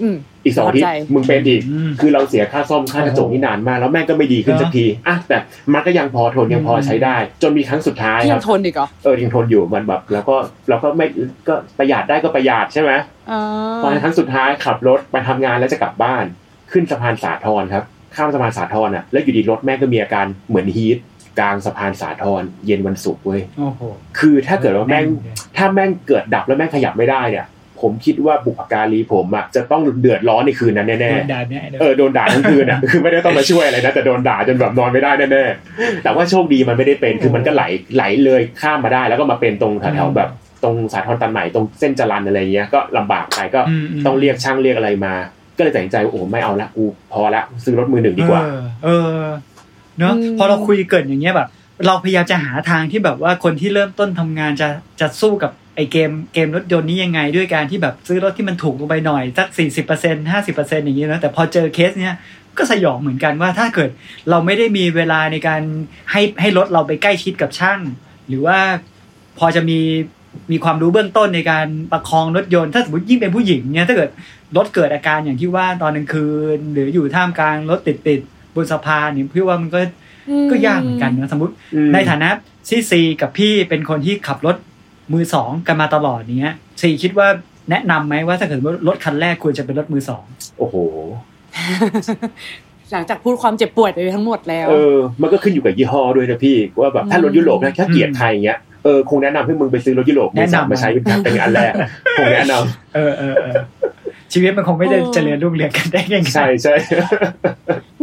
[0.46, 5.38] อืมอีกสองอาทิตย์เข้าใจมึงเป็นอีกอืมคือเราเสียค่าซ่อมค่ากระจกนี่นานมากแล้วแม่งก็ไม่ดีขึ้นสักทีอะแต่
[5.74, 10.36] มันก็ยังพอทนยังพอใช้ได้ จนมีครั้งสุดท้ายพี่คยัรับงทนอีกเหรอเออยังทนอยู่มันแบบแล้วก็
[10.70, 11.06] เราก็ไม่
[11.48, 12.92] ก็ประหยัดได้ก็ประหยัดใช่ไหม
[13.32, 13.40] อ๋อ
[13.82, 16.26] พอครั้งสุดท้ายขับรถไปทำงานแล้วจะกลับบ้าน
[16.72, 17.84] ขึ้นสะพานสาทรครับ
[18.16, 20.98] ข้ามสะพานสาทรอะแล้วอยู่ดีรถแม่งก็มีอาการเหมือนฮีท
[21.40, 23.82] กลางสะพานสาทรเย็นวันศุกร์เว้ยโอ้โห
[24.20, 27.46] คือถ้าเกิดว่าแม่งแม่งเลยถ้าแม่งเกิดดับแล้วแม่งขยับไม่ได้เนี่ย
[27.82, 37.64] ผมคิดว่าบุพการีผมอะจะต้องเดือดร้อนในคืนนั้นแน่โดๆนด่าเนี่ยเออโดนด่าทั้งคืนอะคือไม่ได้ต้องมาช่วยอะไรนะแต่โดนด่าจนแบบนอนไม่ได้แน่ๆแต่ว่าโชคดีมันไม่ได้เป็นคือมันก็ไหล
[37.96, 40.30] ไหลเลยข้ามมาได้ แล้วก็มาเป็นตรงแถวๆแบบ
[40.64, 45.14] ตรงสาทรตันใหม่ตรงเส้นจรันอะไรเงี้ยก็ลำบากไปก็อืมอืมต้องเรียกช่างเรียกอะไรมา
[45.58, 48.90] ก็เลยตัดสินใจว่าโอ้ไม่เอาละกูพอละซื้อรถมือหนึ่งดีกว่า เออเอ
[49.20, 49.24] อ
[50.00, 51.48] เนอะอืมพอเราคุยเกิดอย่างเงี้ยแบบ
[51.88, 54.68] เราพยายามจะหาทางที่แบบว่าคนที่เริ่มต้นทำงานจะ
[55.02, 62.16] จะสู้กับ ไอเกมเกมรถยนต์นี้ยังไงด้วยการที่แบบซื้อรถที่มันถูกลงไปหน่อย สักสี่สิบเปอร์เซ็นห้าสิบเปอร์เซ็นอย่างเงี้ยนะแต่พอเจอเคสเนี้ย
[62.58, 63.90] ก็สยองเหมือนกันว่าถ้าเกิด
[64.30, 65.62] เราไม่ได้มีเวลาในการ
[66.12, 67.80] ให้ให้รถเราไปใกล้ชิดกับช่าง
[68.28, 68.58] หรือว่า
[69.40, 69.80] พอจะมี
[70.52, 74.10] มีความรู้เบื้องต้นในการประคองรถยนต์ ถ้าสมมติยิ่งเป็นผู้หญิงเนี่ยถ้าเกิด
[74.58, 79.80] รถเกิดอาการอย่างที่ว่าตอนกลางคืน หรืออยู่ท่ามกลางรถติดติดๆบนสะพานเนี่ยพี่ว่ามันก็
[80.52, 82.30] ก็ยากเหมือนกันนะสมมติอืมในฐานะ
[82.70, 84.56] ซีซีกับพี่เป็นคนที่ขับรถ
[85.14, 87.28] มือสองกันมาตลอดอย่างเงี้ยซีคิดว่า
[87.72, 90.24] แนะนำไหมว่าถ้าเกิดว่ารถคันแรกควรจะเป็นรถมือสอง
[90.60, 90.76] โอ้โห
[92.92, 101.74] หลังจากพูดความเจ็บปวดไปทั้งหมดแล้ว เออ มันก็ขึ้นอยู่กับยี่ห้อด้วยนะพี่ว่าแบบถ้ารถยุโรปนะแค่เกลียดไทยอย่างเงี้ยเออคงแนะนำให้มึงไปซื้อรถยุโรปมือสองมาใช้เป็นการเป็นอันแรก
[102.18, 103.56] คงแนะนำเออเออเออ
[104.34, 106.76] ชีวิตมันคงไม่ได้เออเจริญรุ่งเรืองกันได้ง่ายๆใช่ใช่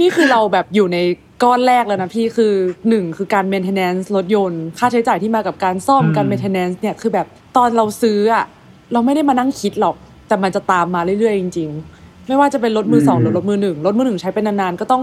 [0.01, 0.99] นี่คือเราแบบอยู่ใน
[1.43, 2.53] ก้อนแรกแล้วนะพี่คือ
[2.89, 7.27] หนึ่งคือการ maintenance รถยนต์ ค่าใช้จ่ายที่มากับการซ่อมอืมการ maintenance เนี่ยคือแบบ
[7.57, 8.45] ตอนเราซื้ออะ
[8.93, 9.97] เราไม่ได้มานั่งคิดหรอก
[10.29, 15.03] แต่มันจะตามมาเรื่อยๆจริง ๆ ไม่ว่าจะเป็นรถมือสองหรือรถมือหนึ่งรถมือหนึ่งใช้เป็นนานๆก็ต้อง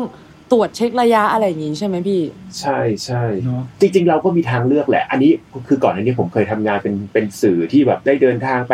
[0.52, 2.22] ตรวจเช็คระยะอะไรอย่างงี้ใช่ไหมพี่
[2.60, 5.32] ใช่ใช่เนาะจริง ๆ เราก็มีทางเลือกแหละ อันนี้
[5.68, 8.74] คือก่อนอันนี้ผมเคยทำงานเป็นเป็นสื่อที่แบบได้เดินทางไป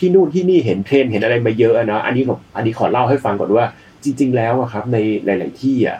[0.00, 3.64] ที่นู่นที่นี่เห็นเทรนด์เห็นอะไรมาเยอะอะเนาะอันนี้ผมอันนี้ขอเล่าให้ฟังก่อนว่า
[4.04, 5.98] จริง ๆ แล้วอะครับ ในหลาย ๆ ที่อะ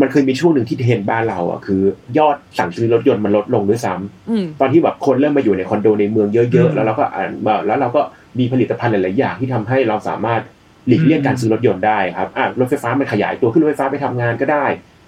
[0.00, 1.82] มันเคยมีช่วงหนึ่งที่เทรนด์บ้านเราอะคือ
[2.18, 8.00] ยอดสั่งซื้อรถยนต์มันลดลงด้วยซ้ำอืมตอนที่แบบคนเริ่มมาอยู่ในคอนโดในเมืองเยอือะมๆแล้วเราก็อ่านมาแล้วเราก็
[8.38, 10.40] มีผลิตภัณฑ์หลายๆอย่างที่ทำให้เราสามารถ
[10.86, 14.64] หลีกเลี่ยงอืมการซื้อรถยนต์ได้ครับอะรถไฟฟ้ามันขยายตัวขึ้นรถไฟฟ้าไปทำงานก็ได้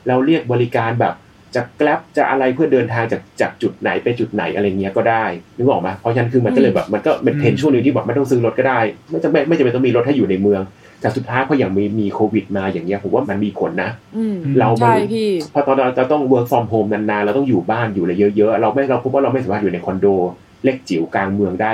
[0.09, 1.15] เราเรียกบริการแบบ
[1.55, 5.25] จะแกล็บจะอะไรเพื่อเดินทางจากจากจุดไหนไปจุดไหนอะไรเงี้ยก็ได้
[5.57, 8.81] นึกออกไหมเพราะฉะนั้นคือมันก็เลยแบบมันก็เป็นเทรนด์ช่วงหนึงที่แบบไม่ต้องซื้อรถก็ได้
[9.11, 10.63] ไม่จำเป็นไม่จำเป็นต้องมีรถให้อยู่ในเมือง
[11.01, 20.07] แต่สุดท้ายพออย่างมีมีโควิดมาอย่างเงี้ยผมว่ามันมีผลนะอืมเราใช่พี่พอตอนเราจะต้อง work from home นานๆเราต้องอยู่บ้านอยู่อะไรเยอะๆเราไม่เราพบว่าเราไม่สามารถอยู่ในคอนโด
[20.65, 21.73] เล็กจิ๋วกลางเมืองได้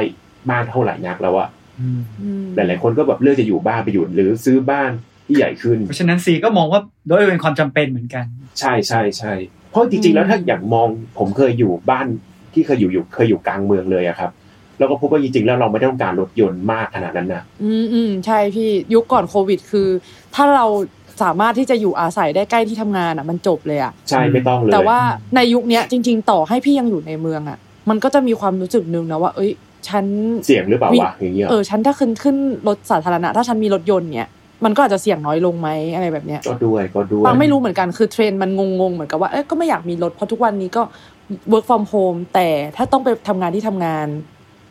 [0.51, 1.49] บ้านเท่าไหร่นักแล้วอะ
[1.81, 4.91] อืมอืมหลายๆคนก็แบบเลือกจะอยู่บ้านไปอยู่หรือซื้อบ้าน
[5.27, 8.25] ที่ใหญ่ขึ้น เพราะฉะนั้นซีก็มองว่าโดยเป็นความจำเป็นเหมือนกัน
[8.61, 9.33] ใช่ใช่ใช่
[9.66, 12.07] เพ ราะจริงๆแล้วถ้าอย่างมองผมเคยอยู่บ้าน
[12.53, 14.31] ที่เคยอยู่อยู่เคยอยู่กลางเมืองเลยอะครับ
[14.79, 19.89] แล้วก็พบว่าจริงๆแล้วเราไม่ต้องการรถยนต์มากขนาดนั้นนะอืมอืมใช่พี่ยุคก่อนโควิด คือ
[20.35, 20.67] ถ้าเรา
[21.23, 24.99] สามารถที่จะอยู่อาศัยได้ใกล้ที่ทำงานอะ มันจบเลยอะใช่ไม่ต้องเลยแต่ว่า
[25.37, 27.59] ในยุคเนี้ยจริง ๆ ต่อให้พี่ยังอยู่ในเมืองอะ
[27.91, 29.51] มันก็จะมีความรู้สึกนึงนะว่า เอ้ย
[29.89, 30.05] ฉัน
[30.47, 32.37] เสี่ยงหรือเปล่าวะอย่างเงี้ยเออฉันถ้าขึ้นขึ้น
[32.69, 34.31] รถสาธารณะถ้าฉันมีรถยนต์เนี้ย
[34.65, 40.83] มันก็อาจจะเสี่ยงน้อยลงไหมอะไรแบบเนี้ยก็ด้วยก็ด้วยบางไม่รู้เหมือนกันคือเทรนด์มันงงๆเหมือนกับว่าเอ้ยก็ไม่อยากมีรถเพราะทุกวันนี้ก็
[41.53, 44.07] work from home แต่ถ้าต้องไปทำงานที่ทำงาน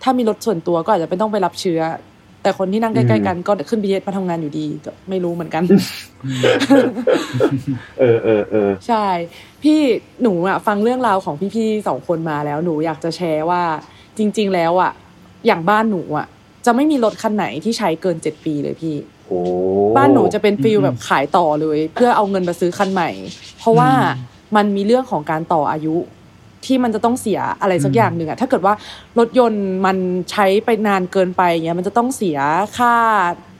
[0.04, 1.82] ถ้ามีรถส่วนตัวก็อาจจะไม่ต้องไปรับเชื้อ
[2.44, 5.64] แต่คนที่นั่งใกล้ๆกันก็ขึ้นบีเอสมาทำงานอยู่ดีก็ไม่รู้เหมือนกัน
[8.00, 9.08] เออเออเออใช่
[9.64, 9.80] พี่
[10.22, 13.62] หนูอะฟังเรื่องราวของพี่ๆสองคนมาแล้วหนูอยากจะแชร์ว่า
[14.18, 14.92] จริง ๆ แล้วอะ
[15.48, 16.28] อย่างบ้านหนูอะ
[16.66, 19.15] จะไม่มีรถคันไหนที่ใช้เกินเจ็ดปีเลยพี่โอ้
[19.98, 23.10] บ้านหนูจะเป็นฟิลอืมแบบขายต่อเลย เพื่อเอาเงินมาซื้อคันใหม่
[23.60, 25.96] เพราะว่าอืมมันมีเรื่องของการต่ออายุ
[26.66, 28.74] ที่มันจะต้องเสียอะไรสักอืมอย่างหนึ่งอะถ้าเกิดว่า
[29.20, 29.98] รถยนต์มัน
[30.32, 32.38] ใช้ไปนานเกินไปเงี้ยมันจะต้องเสีย
[32.78, 32.94] ค่า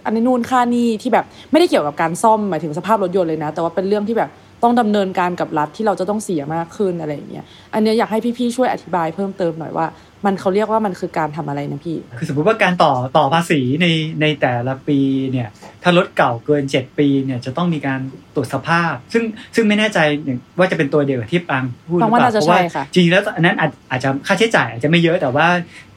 [0.06, 4.30] อันนี้นู่นค่านี่ที่แบบไม่ได้เกี่ยวกับการซ่อมหมายถึงสภาพรถยนต์เลยนะ แต่ว่าเป็นเรื่องที่แบบ
[4.64, 9.86] ต้องดำเนินการกับรัฐที่เราจะต้องเสียมากขึ้นอะไรอย่างเงี้ยอันเนี้ยอยากให้พี่ๆช่วยอธิบายเพิ่มเติมหน่อยว่า
[10.26, 13.88] มันเขาเรียกว่ามันคือการทำอะไรนะพี่ คือสมมติว่าการต่อต่อภาษีใน
[14.22, 15.00] ในแต่ละปี
[15.32, 15.50] เนี่ย
[15.84, 18.00] ถ้ารถเก่าเกิน 7 ปีเนี่ยจะต้องมีการ
[18.36, 19.24] ตรวจสภาพ ซึ่ง
[19.56, 25.48] ซึ่งไม่แน่ใจอย่างว่าจะเป็นตัวเดียวกับที่ปังพูดหรือปังเปว่าล่าน่าจะเพราะว่าใช่ค่ะจริงๆแล้วอันนั้นอาจอาจจะค่าใช้จ่ายอาจจะไม่เยอะแต่ว่า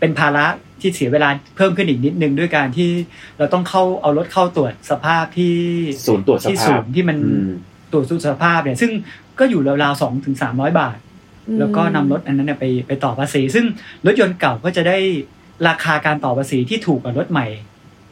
[0.01, 0.47] เป็นภาระ
[0.81, 2.91] ที่เสียเวลาเพิ่มขึ้นอีกนิดนึงด้วยการที่
[3.39, 5.55] เราต้องเข้าเอารถเข้าตรวจสภาพที่
[6.07, 7.51] ศูนย์ตรวจสที่ภาศูพนย์ที่มันอืม
[7.93, 8.91] ตรวจสุขภาพเนี่ยซึ่ง
[9.39, 10.97] ก็อยู่ราวๆสองถึงสามร้อยบาท
[11.59, 13.65] แล้วก็นำรถอันนั้นเนยไปไปต่อภาษี ซึ่ง
[14.07, 14.97] รถยนต์เก่าก็จะได้
[15.69, 17.47] ราคาการต่อภาษีที่ถูกกว่ารถใหม่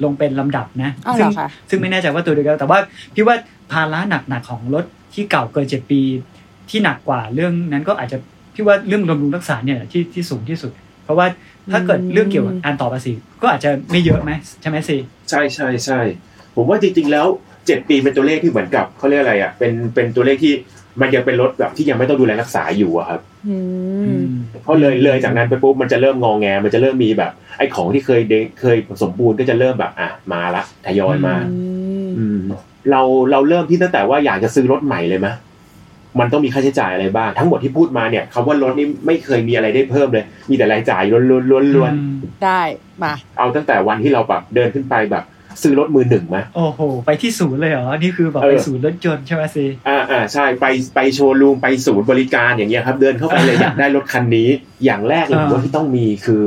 [0.05, 2.79] ลงเป็นลำดับนะอ้าวซึ่เหงรอคะซึ่งไม่แน่ใจว่าตัวเดียวกันแต่ว่า
[3.15, 3.37] พี่ว่า
[3.73, 6.01] ภาระหนักๆของรถที่เก่าเกินเจ็ดปี
[6.71, 8.19] ที่หนักกว่าเรื่องนั้นก็อาจจะ
[8.55, 10.73] พี่ว่าเรื่องบำรุงรักษาเนี่ยที่ที่สูงที่สุด
[11.05, 11.27] เพราะว่า
[11.73, 14.97] ถ้าเกิดเรื่องเกี่ยวกับการต่อภาษีก็อาจจะไม่เยอะไหมใช่ไหมสิ
[15.31, 16.01] ใช่ใช่ใช่
[16.57, 17.27] ผมว่าจริงๆแล้ว
[17.67, 20.55] เจ็ดปีเป็นตัวเลขที่เหมือนกับเขาเรียกอะไรอะเป็นเป็นตัวเลขที่
[21.01, 23.57] มันยังเป็นรถแบบที่ยังไม่ต้องดูแลรักษาอยู่อะครับอื
[24.21, 24.23] ม
[24.63, 31.57] เพราะเลยเลยจากนั้นไปปุ๊บมันจะเริ่มงองแง มันจะเริ่มมีแบบ ไอ้ของที่เคยเดเคยสมบูรณ์ก็จะเริ่มแบบอะมาละทยอยมาอื
[32.07, 32.39] มอืม
[32.91, 35.29] เราเราเริ่มที่ตั้งแต่ว่าอยากจะซื้อรถใหม่เลยไหม
[36.21, 42.61] มันต้องมีค่าใช้จ่ายอะไรบ้าง ทั้งหมดที่พูดมาเนี่ยคำว่ารถนี่ไม่เคยมีอะไรได้เพิ่มเลย มีแต่รายจ่ายล้วนๆล้วนๆได้
[43.03, 45.25] มา เอาตั้งแต่วันที่เราแบบเดินขึ้นไปแบบ
[45.63, 54.49] ซื้อรถมือหนึ่งไหมโอ้โห ไปที่ศูนย์เลยเหรอ นี่คือแบบเออไปศูนย์รถยนต์ใช่ไหมซีอ่าอ่าใช่ไปไปโชว์รูมไปศูนย์บริการอย่างเงี้ยครับ เดินเข้าไปเลยอยากได้รถคันนี้
[54.85, 56.45] อย่างแรกเลยผมว่าที่ต้องมีคือ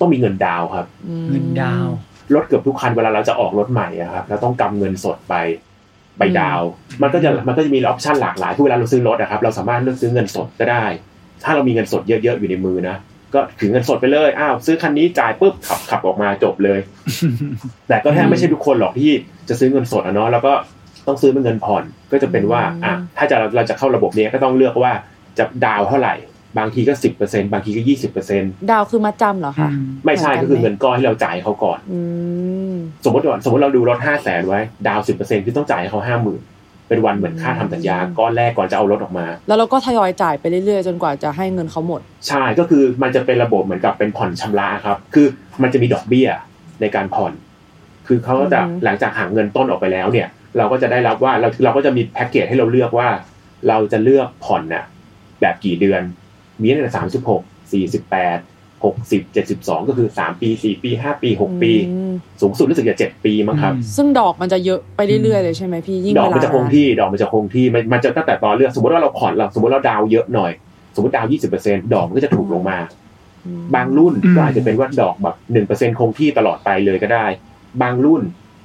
[0.00, 0.86] ต้องมีเงินดาวน์ครับ
[1.30, 1.94] เงินดาวน์
[2.34, 5.34] รถเกือบทุกคันเวลาเราจะออกรถใหม่อะครับเราต้องกำเงินสดไป
[6.18, 6.68] ไปดาวน์
[7.02, 10.84] มันก็จะมันก็จะมีออปชันหลากหลายที่เวลาเราซื้อรถอะครับ เราสามารถเลือกซื้อเงินสดก็ได้
[11.44, 12.96] ถ้าเรามีเงินสดเยอะๆอยู่ในมือนะ
[13.34, 16.78] ก็ถือเงินสดไปเลยอ้าวซื้อคันนี้จ่ายปุ๊บขับขับออกมาจบเลย
[17.88, 19.12] แต่ก็แทบไม่ใช่ทุกคนหรอกที่
[19.48, 20.52] จะซื้อเงินสดอะเนาะแล้วก็
[21.06, 24.92] ต้องซื้อเป็นเงินผ่อนก็จะเป็นว่าอะถ้าจะเราเราจะเข้าระบบเนี้ยก็ต้องเลือกว่า
[25.38, 26.14] จะดาวน์เท่าไหร่
[26.58, 29.70] บางทีก็สิบเปอร์เซ็นบางทีก็ยี่สิบเปอร์เซ็นดาวคือมาจำเหรอคะ
[30.04, 32.00] ไม่ใช่เหมือนกันก็คือไหมเงินก้อนที่เราจ่ายเขาก่อนอื
[32.72, 36.40] มสมมติว่าสมมติเราดูรถห้าแสนไว้ ดาวสิบเปอร์เซ็นคือต้องจ่ายให้เขาห้าหมื่น
[36.88, 45.26] เป็นวันเหมือนค่าทำสัญญาก้อนแรกก่อนจะเอารถออกมา แล้วเราก็ทยอยจ่ายไปเรื่อยๆ จนกว่าจะให้เงินเขาหมด ใช่ก็คือมันจะเป็นระบบเหมือนกับเป็นผ่อนชำระครับ คือ
[45.62, 46.28] มันจะมีดอกเบี้ย
[46.80, 47.32] ในการผ่อน
[48.06, 53.08] คือเขาก็จะอือฮึหลังจากหักเงินต้นออกไปแล้วเนี่ย เราก็จะได้รับว่าเราเราก็จะมีแพ็กเกจให้เราเลือกว่า
[53.68, 54.84] เราจะเลือกผ่อนน่ะ
[55.40, 56.02] แบบกี่เดือน
[56.60, 57.42] มีตั้งแต่สามสิบหก
[57.72, 58.38] สี่สิบแปด
[58.84, 70.52] หกสิบเจ็ดสิบสองก็คือสามปีสี่ปีห้าปีหกปีอืมสูงสุดรู้สึกจะเจ็ดปีมั้งครับ ซึ่งดอกมันจะเยอะไปเรื่อยๆเลยใช่ไหมพี่ยิ่งดอกเวลามันจะคงที่ดอกมันจะคงที่มันมันจะตั้งแต่ตอนเลือกสมมติว่าเราผ่อนเราสมมติเราดาวน์เยอะหน่อย
[70.94, 72.78] สมมติดาวน์ยี่สิบเปอร์เซ็นต์ดอกมันก็จะถูกลงมา
[73.46, 77.26] อืมบางรุ่นอืมก็อาจจะเป็นว่าดอกแบบหนึ่งเปอร์เซ็นต์คงที่ตลอดไปเลยก็ได้
[77.82, 78.22] บางรุ่น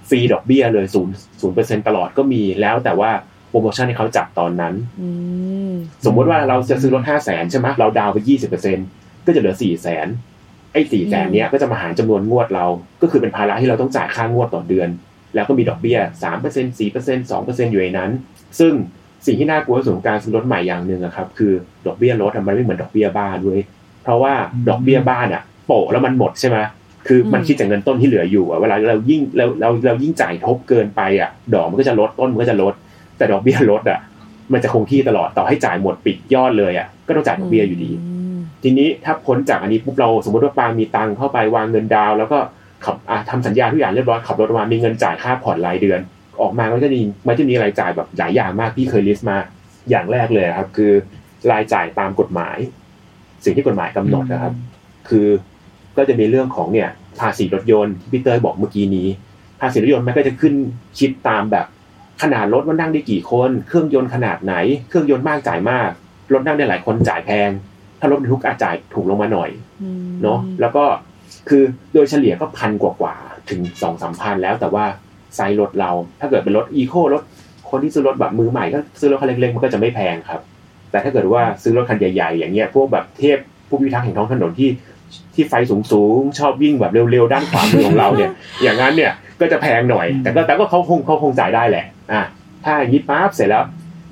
[0.10, 3.12] ฟรีดอกเบี้ยเลยศูนย์ศูนย์เปอร์เซ็นต์ตลอดก็มีแล้วแต่ว่า
[3.50, 5.10] โปรโมชั่นที่เขาจับตอนนั้นอื
[5.70, 5.72] ม
[6.06, 8.78] สมมติว่าเราจะซื้อรถห้าแสนใช่ไหมเราดาวน์ไปยี่สิบเปอร์เซ็นต์
[9.30, 10.08] ก็จะเหลือสี่แสน
[10.74, 12.66] ไอ้สี่แสนเนี้ยก็จะมาหารจำนวนงวดเรา
[13.02, 14.90] ก็คือเป็นภาระที่เราต้องจ่ายค่างวดต่อเดือน
[15.36, 18.12] แล้วก็มีดอกเบี้ยสามเปอร์เซ็นสี่เปอร์เซ็นสองเปอร์เซ็นอยู่ในนั้น
[18.60, 18.74] ซึ่ง
[19.26, 21.54] สิ่งที่น่ากลัวที่สุดของการซื้อรถใหม่อย่างหนึ่งอะครับ คือ
[21.88, 23.62] ดอกเบี้ยรถอะมันไม่เหมือนดอกเบี้ยบ้านเว้ย
[24.04, 24.34] เพราะว่า
[24.70, 26.58] ดอกเบี้ยบ้านอะโปะแล้วมันหมดใช่ไหม
[27.08, 32.74] คือมันคิดจากเงินต้นที่เหลืออยู่อะเวลาเรายิ่งเราเราเรายิ่งจ่ายทบเกินไปอะดอกมันก็จะลดต้นมันก็จะลด
[33.18, 34.00] แต่ดอกเบี้ยลดอะ
[34.54, 38.19] มันจะคงที่ตลอดต่อให้จ่ายหมดปิดยอดเลยอะก็ต้องจ่ายดอกเบี้ยอยู่ดีม
[38.64, 42.40] ทีนี้ถ้าพ้นจากอันนี้ปุ๊บเราสมมติว่าปางมีตังค์เข้าไปวางเงินดาวน์แล้วก็
[42.86, 46.00] ขับอะทำสัญญาทุกอย่างเรียบร้อยขับรถออกมามีเงินจ่ายค่าผ่อนรายเดือน
[46.42, 49.38] ออกมามันก็จะมีมันจะมีรายจ่ายแบบหลายอย่างมากพี่เคยลิสต์มา
[49.90, 50.92] อย่างแรกเลยครับ คือ
[51.52, 52.58] รายจ่ายตามกฎหมาย
[53.44, 54.54] สิ่งที่กฎหมายกำหนดนะครับ
[55.10, 55.28] คือ
[55.98, 59.08] ก็จะมีเรื่องของเนี่ยภาษีรถยนต์ที่พี่เตยบอกเมื่อกี้นี้
[59.62, 60.54] ภาษีรถยนต์มันก็จะขึ้น
[61.00, 61.66] คิดตามแบบ
[62.22, 64.54] ขนาดรถว่านั่งได้กี่คน เครื่องยนต์ขนาดไหน
[64.88, 65.90] เครื่องยนต์มากจ่ายมาก
[66.34, 67.50] รถนั่งได้หลายคนจ่ายแพง
[68.00, 69.50] ถ้ารถบรรทุกอาจจ่ายถูกลงมาหน่อย
[69.84, 70.84] อืมเนาะแล้วก็
[71.50, 74.86] คือโดยเฉลี่ยก็พันกว่าๆถึงสองสามพันแล้วแต่ว่า
[75.36, 77.24] ไซส์รถเรา ถ้าเกิดเป็นรถอีโครถ
[77.70, 80.42] คนที่ซื้อรถแบบมือใหม่ก็ซื้อรถคันเล็กๆมันก็จะไม่แพงครับ
[80.92, 84.70] แต่ถ้าเกิดว่าซื้อรถคันใหญ่ๆอย่างเงี้ยพวกแบบเทพผู้พิทักษ์แห่งท้องถนนที่
[85.36, 85.54] ที่ไฟ
[85.92, 88.32] สูงๆชอบวิ่งแบบเร็วๆด้านขวามือของเราเนี่ย
[88.64, 92.22] อย่างนั้นเนี่ยก็จะแพงหน่อย แต่ก็แต่ก็เขาคงเขาคงจ่ายได้แหละอะ
[92.66, 93.64] ถ้าอย่างนี้ปั๊บเสร็จแล้ว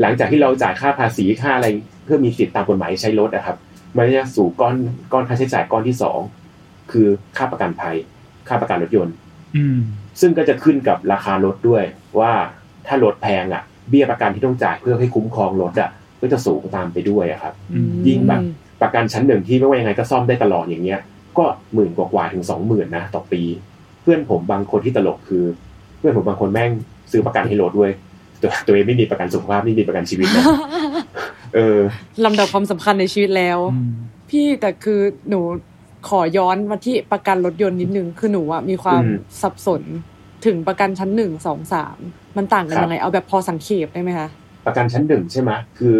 [0.01, 1.67] หลังจากที่เราจ่ายค่าภาษีค่าอะไร
[2.03, 3.57] เพื่อมีสิทธิ์ตามกฎหมายใช้รถนะครับ
[3.97, 4.75] มันจะสู่ก้อน
[5.13, 6.19] ก้อนค่าใช้จ่ายก้อนที่สอง
[6.91, 7.07] คือ
[7.37, 7.95] ค่าประกันภัย
[8.47, 9.15] ค่าประกันรถยนต์
[9.55, 9.77] อืม
[10.21, 11.83] ซึ่งก็จะขึ้นกับราคารถด้วย
[12.19, 12.31] ว่า
[12.87, 15.89] ถ้ารถแพงอะ เบี้ยประกันที่ต้องจ่ายเพื่อให้คุ้มครองรถอะ
[16.21, 18.41] ก็จะสูงตามไปด้วยอะครับอืมยิ่งแบบ
[18.81, 20.99] ประกันชั้นหนึ่งที่ไม่ว่ายังไงก็ซ่อมได้ตลอดอย่างเงี้ย
[21.37, 23.41] ก็หมื่นกว่าๆถึงสองหมื่นนะต่อปี
[24.01, 25.43] เพื่อนผมบางคนที่ตลกคือ
[25.99, 26.71] เพื่อนผมบางคนแม่ง
[27.11, 27.91] ซื้อประกันให้รถด้วย
[28.41, 30.43] ตัวตัวเองไม่มีประกันสุขภาพไม่มีประกันชีวิตนะ
[31.55, 31.79] เออ
[32.25, 33.91] ลำดับความสำคัญในชีวิตแล้วอืม
[34.29, 35.41] พี่แต่คือหนู
[36.09, 39.81] ขอย้อนมาที่ประกันรถยนต์นิดนึงคือหนูอะมีความอืมสับสน
[40.45, 41.97] ถึงประกันชั้นหนึ่งสองสาม
[42.37, 44.27] มันต่างกันครับยังไงเอาแบบพอสังเขปได้ไหมคะ
[44.65, 45.97] ประกันชั้นหนึ่งใช่ไหมคือ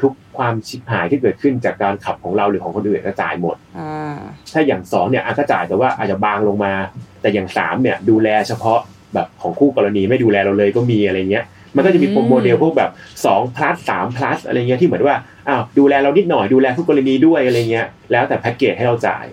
[0.00, 4.16] ทุกความชิบหายที่เกิดขึ้นจากการขับของเราหรือของคนอื่นก็จ่ายหมดอ่า
[4.52, 6.72] ถ้าอย่างสองเนี่ยอาจจะจ่ายแต่ว่าอาจจะบางลงมา
[7.20, 8.78] แต่อย่างสามเนี่ยดูแลเฉพาะ
[9.14, 11.44] แบบของคู่กรณีไม่ดูแลเราเลยก็มีอะไรเงี้ย
[11.76, 12.90] มันก็จะมีอืมโมเดลพวกแบบ
[13.24, 15.16] 2 plus 3 plus อะไรเงี้ยที่เหมือนว่า
[15.48, 19.24] อ้าวดูแลเรานิดหน่อยดูแลคู่กรณีด้วยอะไรเงี้ยแล้วแต่แพ็กเกจให้เราจ่าย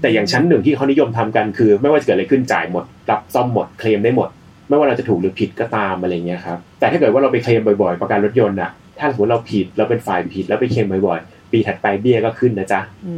[0.00, 4.28] แต่อย่างชั้นหนึ่งที่เขานิยมทำกันคือ ไม่ว่าจะเกิดอะไรขึ้นจ่ายหมด รับซ่อมหมดเคลมได้หมด
[4.68, 13.14] ไม่ว่าเราจะถูกหรือผิดก็ตามอะไรเงี้ยครับแต่ถ้าเกิดว่าเราไปเคลมบ่อยๆ ประกันรถยนต์อะถ้าสมมติเราผิดเราเป็นฝ่ายผิดแล้วไปเคลมบ่อยๆ ปีถัดไปเบี้ยก็ขึ้นนะจ๊ะอื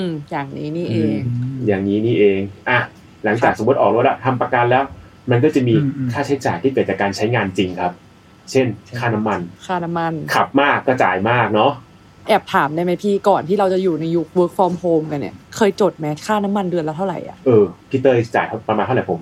[0.00, 1.20] มอย่างนี้นี่เอง
[1.66, 2.78] อย่างนี้นี่เองอะ
[3.24, 4.84] หลังจากสมมติออกรถอะทำประกันแล้ว
[5.30, 7.92] มันก็จะมีอืมอืมค่าใช้จ่ายที่เกิดจากการใช้งานจริงครับ
[8.50, 8.66] เช่น
[8.98, 11.72] ค่าน้ำมัน ค่าน้ำมัน ขับมากก็จ่ายมากเนาะ
[12.28, 19.20] แอบถามได้ไหมพี่ก่อนที่เราจะอยู่ในยุค work from home กันเนี่ย เคยจดไหมค่าน้ำมันเดือนละเท่าไหร่อะเออพี่เตยจ่ายประมาณเท่าไหร่ผม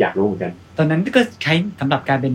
[0.00, 2.34] อยากรู้เหมือนกัน ตอนนั้นก็ใช้สำหรับการเป็น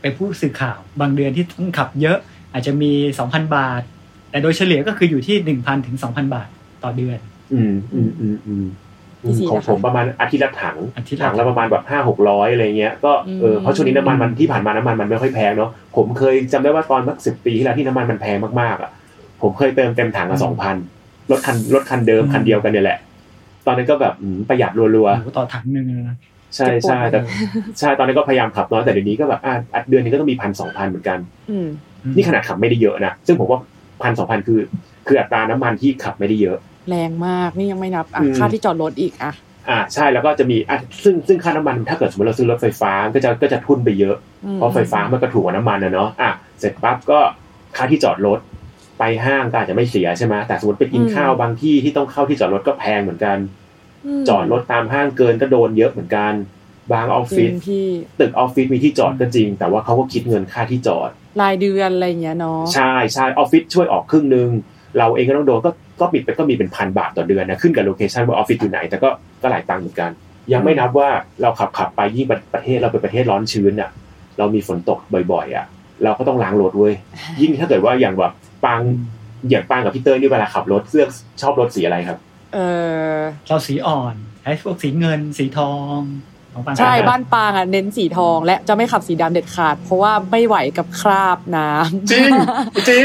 [0.00, 2.18] เป็นผู้สื่อข่าวบางเดือนที่ต้องขับเยอะ
[2.52, 2.92] อาจจะมี
[3.24, 3.82] 2,000 บาท
[4.30, 6.48] แต่โดยเฉลี่ยก็คืออยู่ที่ 1,000 ถึง 2,000 บาท
[6.84, 7.18] ต่อเดือน
[7.52, 8.66] อืมอืมอืมอืม
[9.28, 18.90] พี่สีของนะผมคะประมาณอาทิตย์ละถังอาทิตย์ละถังละประมาณแบบห้าหกร้อยอะไรเงี้ยก็เอออืมเพราะช่วงนี้น้ำมันมันที่ผ่านมาน้ำมันมันไม่ค่อยแพงเนาะผมเคยจำได้ว่าตอนสักสิบปีที่แล้วที่น้ำมันมันแพงมากๆอะ
[19.42, 20.76] ผมเคยเติมเต็มถังละสองพัน
[21.30, 22.98] รถคันรถคันเดิมคันเดียวกันเนี่ยแหละ
[23.66, 27.20] ตอนนั้นก็แบบอืมประหยัดรัวโอ้โหต่อถังหนึ่งเลยนะๆใช่ใช่แต่
[27.78, 31.18] ใช่ตอนนั้นก็พยายามขับน้อยแต่เดี๋ยวนี้ก็แบบอะอะเดือนนึงก็ต้องมีพันสองพันเหมือนกัน
[31.50, 31.66] อืม
[32.16, 33.60] นี่ขนาดขับไม่ได้เยอะนะซึ่งผมว่า
[34.02, 34.60] พันสองพันคือ
[35.06, 36.58] คืออัตราน้ำมันที่ขับไม่ได้เยอะ
[36.88, 39.32] แรงมากนี่ยังไม่นับอะอืมค่าที่จอดรถอีกอะ
[39.68, 47.18] อ่าใช่แล้วก็จะมีอะซึ่งซึ่งค่าน้ำมันถ้าเกิดสมมติเราซื้อรถไฟฟ้าก็จะก็จะทุนไปเยอะอืมเพราะไฟฟ้ามันก็ถูกกว่าน้ำมันนะเนาะอะเสร็จปั๊บก็
[47.76, 48.38] ค่าที่จอดรถ
[48.98, 56.32] ไปห้างก็อาจจะไม่เสียใช่ไหมแต่สมมติไปกินข้าวบางที่ที่ต้องเข้าที่จอดรถก็แพงเหมือนกันจอดรถตามห้างเกินก็โดนเยอะเหมือนกัน
[56.92, 57.86] บางออฟฟิริศงพี่
[58.20, 61.10] ตึกออฟฟิศมีที่จอดก็จริง แต่ว่าเขาก็คิดเงินค่าที่จอด
[61.42, 64.48] รายเดือนอะไรอย่างเงี้ยเนาะใช่ใช่ออฟฟิศช่วยออกครึ่งหนึ่ง
[64.98, 69.08] เราเองก็ต้องโดนก็ ก็ปิดไปก็มีเป็นพันบาทต่อเดือนนะขึ้นกับ location ว่าออฟฟิศอยู่ไหน แต่ก็
[69.42, 70.10] ก็หลายตังค์เหมือนกัน
[70.52, 71.08] ยังไม่นับว่า
[71.42, 73.90] เราขับขับไปยิ่งประประเทศเราเป็นประเทศร้อนชื้นอะ
[74.38, 74.98] เรามีฝนตก
[75.32, 75.66] บ่อยๆอะ
[76.04, 76.94] เราก็ต้องล้างรถเว้ย
[77.40, 78.32] ยิ่งถ้าเกิดว่าอย่างแบบ
[78.64, 78.80] ปัง
[79.50, 81.06] อย่างปังกับพี่เต้ยนี่เวลาขับรถเสื้อ
[81.42, 82.18] ชอบรถสีอะไรครับ
[82.54, 82.58] เอ
[83.16, 85.98] อเราสีอ่อนไอ้พวกสีเงินสีทอง
[86.58, 92.30] ของปางใช่อ่าฮะบ้านปางอะเน้นสีทอง และจะไม่ขับสีดำเด็ดขาด เพราะว่าไม่ไหวกับคราบน้ำจริง
[92.88, 93.04] จริง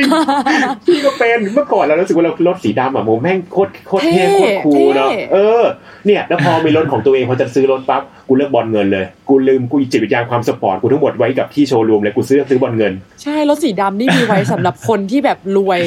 [0.87, 5.63] พี่ก็เป็นเมื่อก่อนเรารู้สึกว่าเรารถสีดำอะโมแม่งโคตรโคตรเท่โคตรคูลเนาะเออ
[6.05, 15.81] เนี่ยแล้วพอมีรถของตัวเองพอจะซื้อรถปั๊บกูเลือกบอลเงินเลย กูลืมกูจิตวิญญาณความสปอร์ตกูทั้งหมดไว้กับที่โชว์รูมเลยกูซื้อซื้อบอลเงิน ใช่รถสีดำนี่มีไว้สำหรับคนที่แบบรวย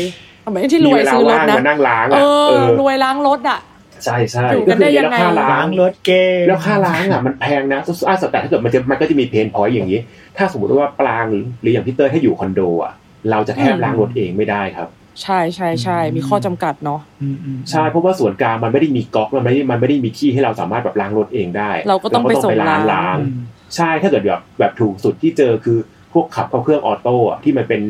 [0.53, 3.59] ไม่ใช่ที่รมีวยเวลาซื้อรถว่างนะมานั่งล้างเออะอเออรวยล้างรถอะ
[4.05, 10.01] ใช่ใช่อยู่กันได้ยังไงแล้วค่าล้าล้างงรถเกมแล้วค่าล้างอะมันแพงนะอะแต่ถ้าเกิดมันจะมันก็จะมีเพนพอยต์อย่างนี้
[10.37, 12.93] ถ้าสมมติว่าปลางหรือหรืออย่างพี่เตอร์ถ้าอยู่คอนโดอะ
[13.31, 14.89] เราจะแทบล้างรถเองไม่ได้ครับ
[15.23, 23.41] ใช่ใช่ใช่มีข้อจำกัดเนาะอืมอืมใช่เพราะว่าส่วนกลางมันไม่ได้มีก๊อกมันไม่ได้มันไม่ได้มีที่ให้เราสามารถแบบล้างรถเองได้ เราก็ต้องไปส่งร้านล้างล้างอืม
[23.77, 25.79] ใช่ถ้าเกิดแบบแบบถูกสุดที่เจอคือ
[26.13, 27.81] พวกขับเข้าเครื่องออโต้อะที่มันเป็น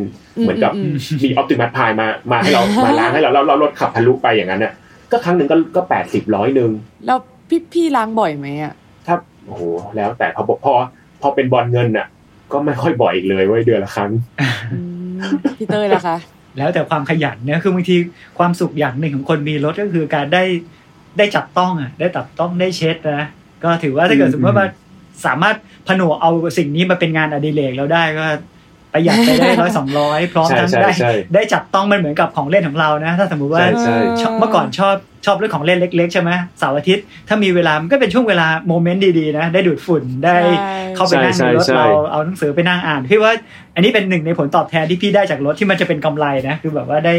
[0.43, 4.73] เหมือนกับอืมมีออปติมัสพายมามาให้เรามาล้างให้เราแล้วเรารถขับทะลุไปอย่างนั้นน่ะ
[5.11, 6.71] ก็ครั้งหนึ่งก็ก็แปดสิบร้อยหนึ่ง
[7.07, 8.73] แล้วพี่พี่ล้างบ่อยไหมอะ
[9.07, 9.15] ถ้า
[9.47, 9.63] โอ้โห
[9.97, 10.75] แล้วแต่พอพอ
[11.21, 12.07] พอเป็นบอลเงินน่ะ
[12.53, 14.11] ก็ไม่ค่อยบ่อยอีกเลยเว้ยเดือนละครั้ง
[14.73, 14.79] อื
[15.15, 15.17] ม
[15.59, 16.17] พี่เต้ยล่ะคะ
[16.57, 17.97] แล้วแต่ความขยันเนี่ยคือบางที
[18.39, 20.45] ความสุขอย่างหนึ่งของคนมีรถก็คือการได้
[21.19, 23.27] ได้จับต้องอะได้จับต้องได้เช็ดนะ
[23.63, 24.69] ก็ถือว่าถ้าเกิดอืมสมมติว่า
[25.27, 25.57] สามารถ
[25.89, 28.27] ผนวกเอาสิ่งนี้มาเป็นงานอดิเรกเราได้ก็
[28.97, 34.95] ประหยัดไปได้ร้อยสองร้อยพร้อมใช่ทั้งใช่ได้ใช่ได้จับต้องมันเหมือนกับของเล่นของเรานะ ถ้าสมมติว่าใช่ใช่ชอบเมื่อก่อนชอบ
[35.27, 43.33] ชอบเรื่องของเล่นเล็ก ๆ ใช่ไหมเสาร์อาทิตย์ถ้ามีเวลามันก็เป็นช่วงเวลาโมเมนต์ดีๆนะได้ดูดฝุ่นได้ใช่เข้าไปนั่งใช่ในรถใช่เราเอาหนังสือไปนั่งอ่านพี่ว่า
[43.75, 47.15] อันนี้เป็นหนึ่งในผลตอบแทนที่พี่ได้จากรถที่มันจะเป็นกำไรนะคือแบบว่าได้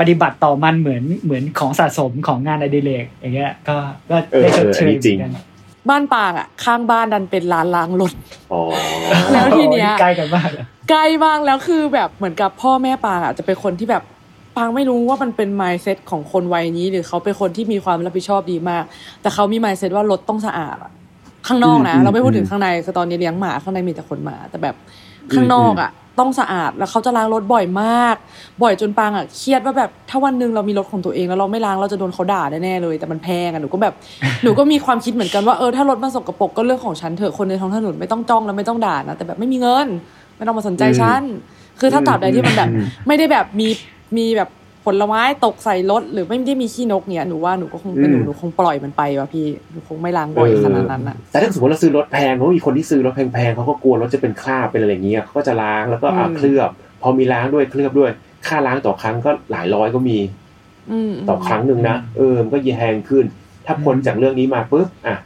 [0.00, 3.76] ปฏิบัติต่อมันเหมือนเหมือนของสะสมของงานอดิเรกอย่างเงี้ยก็
[4.10, 5.50] ก็เออได้ชดเชเอออันยนี้จริงเหมือนกัน
[5.88, 8.12] บ้านปางอะข้างบ้านดันเป็นร้านล้างรถ
[8.52, 8.60] อ๋อ
[9.32, 14.02] แล้วทีเนี้ยโอ้ใกล้กันมากเลย ใกล้มากแล้วคือแบบเหมือนกับพ่อแม่ปางอะจะเป็นคนที่แบบ
[14.56, 18.84] ปางไม่รู้ว่ามันเป็น mindset ของคนวัยนี้ หรือเขาเป็นคนที่มีความรับผิดชอบดีมาก
[19.22, 20.92] แต่เขามี mindset ว่ารถต้องสะอาดอะ
[21.46, 24.74] ข้างนอกนะอืมเราไม่พูดถึงอืมข้างในคือตอนนี้เลี้ยงหมาข้างในมีแต่คนหมา แต่แบบ
[25.34, 25.90] ข้างนอกอะ
[26.20, 28.16] ต้องสะอาดแล้วเขาจะล้างรถบ่อยมาก
[28.62, 33.94] บ่อยจนปางอะเครียดว่าแบบถ้าวันหนึ่งเรามีรถของตัวเองแล้วเราไม่ล้างเราจะโดนเขาด่าแน่ๆเลย แต่มันแพงอะหนูก็แบบ
[34.42, 39.88] หนูก็มีความคิดเหมือนกันว่าเออถ้ารถมาสกปรกก็เรื่องของฉันเถอะคนในท้องถนนไม่ต้องจ้องแล้วไม่ต้องด่านะแต่แบบไม่มีเงิน
[40.42, 41.22] ไม่ต้องมาสนใจฉัน
[41.80, 43.68] คือถ้าตราบใดที่มันแบบอืมไม่ได้แบบมี
[44.16, 44.48] มีแบบ
[44.84, 56.70] ผลไม้ตกใส่รถหรือไม่ได้มีขี้นกเนี่ยหนูว่าหนูก็คงเป็นหนูอืมหนูคงปล่อยมันไปว่ะพี่หนูคงไม่ล้างบ่อยขนาดนั้นอะแต่ถ้าสมมติเราซื้อรถแพงเขามีคนที่ซื้อรถแพงๆเขาก็กลัวรถจะเป็นคราบเป็นอะไรอย่างเงี้ยเขาก็จะล้างแล้วก็อะอืมเคลือบ
[57.02, 58.10] พอมีล้างด้วยเคลือบด้วย
[58.46, 60.18] ค่าล้างต่อครั้งก็หลายร้อยก็มี
[60.92, 63.24] อืมต่อครั้งหนึ่งนะเออมันก็แพงขึ้น
[63.66, 65.16] ถ้าพ้นจากเรื่องนี้มาปุ๊บอะ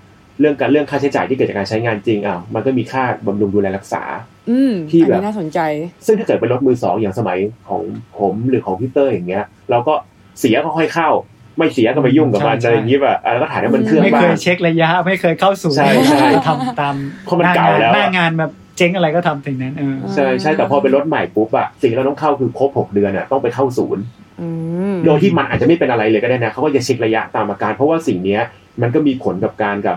[0.41, 4.03] เรื่องการเรื่องค่าใช้จ่ายที่เกิดจากการใช้งานจริงอะมันก็มีค่าบำรุงดูแลรักษา
[4.51, 5.59] อืมที่อันแบบนี้น่าสนใจ
[6.07, 7.83] ซึ่งถ้าเกิดเป็นรถมือสองอย่างสมัยของ
[8.19, 9.95] ผมหรือของพี่เตอร์อย่างเงี้ย เราก็
[10.41, 11.11] เสียก็ค่อยเข้า
[11.59, 24.03] ไม่เสียก็ไม่ยุ่งกับมันใช่อะไรอย่างงี้แบบอะแล้วก็ถ่ายน้ำมันเครื่องไม่บ้าเคงยเช็คระยะ ไม่เคยเข้าสู่ใช่ใช่ทำตามเพราะมันเก่าแล้วหน้อะงานแบบเจ๊งอะไรก็ทำถึงนั้นเออใช่ใช่แต่พอเป็นรถใหม่ปุ๊บอะสิ่งที่เราต้องเข้าคือครบหกเดือนอะต้องไปเข้าศูนย์
[24.41, 24.49] อื
[24.93, 28.43] มโดยที่มันอาจจะไม่เป็นอะไรเลยก็ได้นะเขาก็จะเช็คระยะตามอาการ เพราะว่าสิ่งเนี้ย
[28.83, 29.97] มันก็มีผลกับการกับ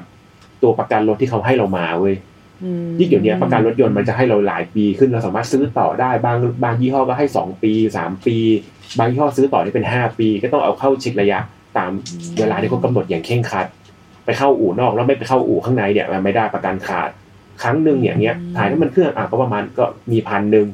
[0.63, 2.28] ตัวประกันรถที่เขาให้เรามาเว้ยอืม
[2.99, 8.37] ยิ่งเดี๋ยวนี้ประกันรถยนต์มันจะให้เราหลายปีขึ้นเราสามารถซื้อต่อได้บางบางยี่ห้อก็ให้สองปีสามปี
[8.99, 11.39] บางยี่ห้อซื้อต่อได้เป็นห้าปี ก็ต้องเอาเข้าเช็คระยะ
[11.77, 11.91] ตาม
[12.39, 13.65] เวลาที่เขากำหนดอย่างเคร่งครัด
[14.25, 17.09] ไปเข้าอู่นอกแล้วไม่ไปเข้าอู่ข้างในเนี่ยมันไม่ได้ประกันขาด
[17.61, 20.67] ครั้งหนึ่งอย่างเงี้ยถ่ายน้ำมันเครื่องอะก็ประมาณก็มีพันหนึ่ง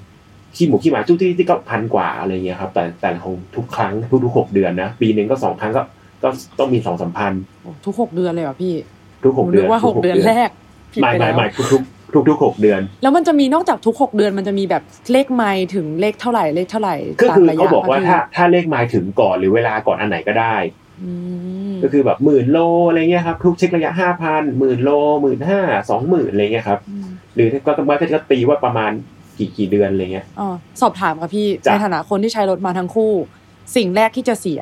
[0.56, 3.94] ขี้หมูขี้หมาจุ๊กที่ที่ก็พันกว่าอะไรเงี้ยครับ แต่แต่ของทุกครั้ง
[4.24, 5.82] ทุกๆหกเดือนนะปีหนึ่งก็สองครั้งก็
[6.24, 8.74] ก็ต้องต้องมีสองสามพันโอ้ทุกหกเดือนเลยเหรอพี่
[9.24, 10.50] ทุกหกผมเดืนึอนกว่าหกเดือนแรก
[10.96, 11.82] ผิดไม่ไปไม่แล้วไม่ทุกทุก
[12.14, 20.56] ทุกทุกหกเดือน แล้วมันจะมีนอกจากทุกหกเดือน มันจะมีแบบเลขไมล์ถึงเลขเท่าไหร่เลขเท่าไหร่ก็คือตมระยะเขาบอกว่าปะพี่ถ้าถ้าเลขหมายถึงก่อนหรือเวลาก่อนอันไหนก็ได้
[21.04, 21.12] อื
[21.72, 28.92] มก็คือแบบหมื่นโลอะไรเงี้ยครับทุกเช็คระยะห้าพันหมื่นโลหมื่นห้าสองหมื่นอะไรเงี้ยครับมหรือก็ต้องว่าก็ตีว่าประมาณ
[29.38, 30.50] กี่กี่เดือนอะไรเงี้ยอ๋อ
[30.82, 33.12] สอบถามค่ะพี่จ้ะในฐานะคนที่ใช้รถมาทั้งคู่
[33.76, 34.62] สิ่งแรกที่จะเสีย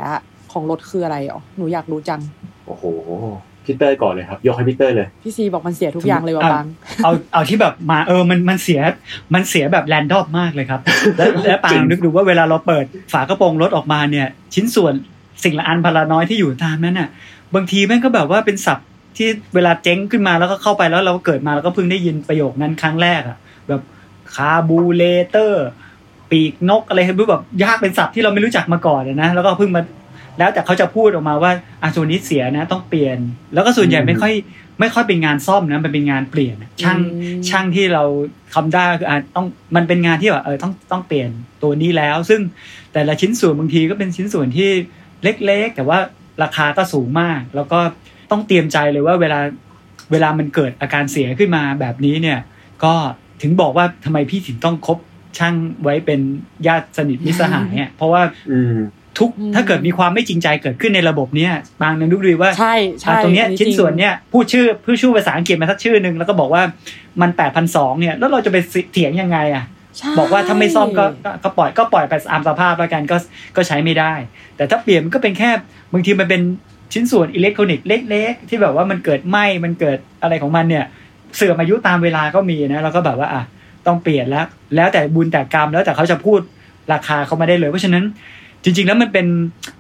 [0.52, 2.20] ของรถคืออะไรอ๋อหนูอยากรู้จัง
[2.68, 2.84] โอ้โห
[3.66, 6.66] พี่เต้ยก่อนเลยครับ ยกให้พี่เต้ยเลยพี่ซีบอกมันเสียทุกอย่างเลยว่ะอะบาง
[7.04, 8.82] เอาเอาที่แบบมาเออมันมันเสีย
[9.34, 10.82] มันเสียแบบแรนดอมมากเลยครับ
[11.18, 14.94] แล้วแล้วปาจริงงนึกดูว่าเวลาเราเปิดฝากระโปรงรถออกมาเนี่ย ชิ้นส่วน
[15.44, 17.10] สิ่งละอันพลาน้อยที่อยู่ตามนั้นน่ะ
[17.56, 23.82] บางทีแม่งก็แบบว่าเป็นศัพท์ที่เวลาเจ๊งขึ้นมาแล้วก็เข้าไปแล้วเราก็เกิดมาแล้วก็เพิ่งได้ยินประโยคนั้นครั้งแรกอะแบบ
[24.36, 25.66] คาบูเลเตอร์
[26.32, 29.82] ปีกนกอะไรคือแบบยากเป็นศัพท์ที่เราไม่รู้จักมาก่อนอะนะแล้วก็เพิ่งมา
[30.38, 33.18] แล้วแต่เขาจะพูดออกมาว่าอะส่วนนี้เสียนะต้องเปลี่ยน
[33.54, 34.34] แล้วก็ส่วนใหญ่ไม่ค่อย
[34.80, 38.04] ไม่ค่อยเป็นงานซ่อมนะมันเป็นงานเปลี่ยนอะช่างอืมช่างที่เรา
[38.54, 41.30] ทำได้คืออะต้องมันเป็นงานที่แบบเออต้องต้องเปลี่ยน
[41.64, 42.42] ตัวนี้แล้ว ซึ่ง
[42.94, 44.70] แต่ละชิ้นส่วนบางทีก็เป็นชิ้นส่วนที่
[45.24, 46.00] เล็กๆ แต่ว่า
[46.44, 47.80] ราคาก็สูงมาก แล้วก็
[48.32, 49.40] ต้องเตรียมใจเลยว่าเวลา
[50.12, 52.40] เวลามันเกิดอาการเสียขึ้นมาแบบนี้เนี่ย
[52.84, 52.94] ก็
[53.42, 54.98] ถึงบอกว่าทำไมพี่ถึงต้องคบ
[55.38, 56.20] ช่างไว้เป็น
[56.68, 58.76] ญาติสนิทมิตรสหายอะเพราะว่าอืม
[59.20, 66.64] ทุกอืมถ้าเกิดมีความไม่จริงใจเกิดขึ้นในระบบเนี้ยบางนึงดูดีว่าใช่ใช่อะตรงเนี้ยอัชิ้นส่วนเนี้ยพูดชื่อพูดชื่อภาษาอังกฤษมาสักชื่อหนึ่งแล้วก็บอกว่า
[67.22, 68.58] มันแปดพันสองเนี่ยแล้วเราจะไป
[68.94, 69.64] เถียงยังไงอะ
[69.98, 73.18] ใช่บอกว่าถ้าไม่ซ่อมก็ก็ก็ปล่อยก็ปล่อยไปตามสภาพแล้วกันก็
[73.56, 74.14] ก็ใช้ไม่ได้
[74.56, 75.50] แต่ถ้าเปลี่ยนมันก็เป็นแค่
[75.94, 76.42] บางทีมันเป็น
[76.94, 80.86] ชิ้นส่วนอิเล็กทรอนิกส์เล็ก ๆ ที่แบบว่ามันเกิดไหมมันเกิดอะไรของมันเนี่ย
[81.38, 83.44] เสื่อมอายุตามเวลาก็มีนะแล้วก็แบบว่าอะ
[83.88, 84.46] ต้องเปลี่ยนแล้ว
[84.76, 86.40] แล้วแต่บุญแต่กรรมแล้วแต่เขาจะพูด
[86.94, 88.04] ราคาเขามาได้เลย เพราะฉะนั้น
[88.64, 89.28] จริง ๆ แล้วมันเป็น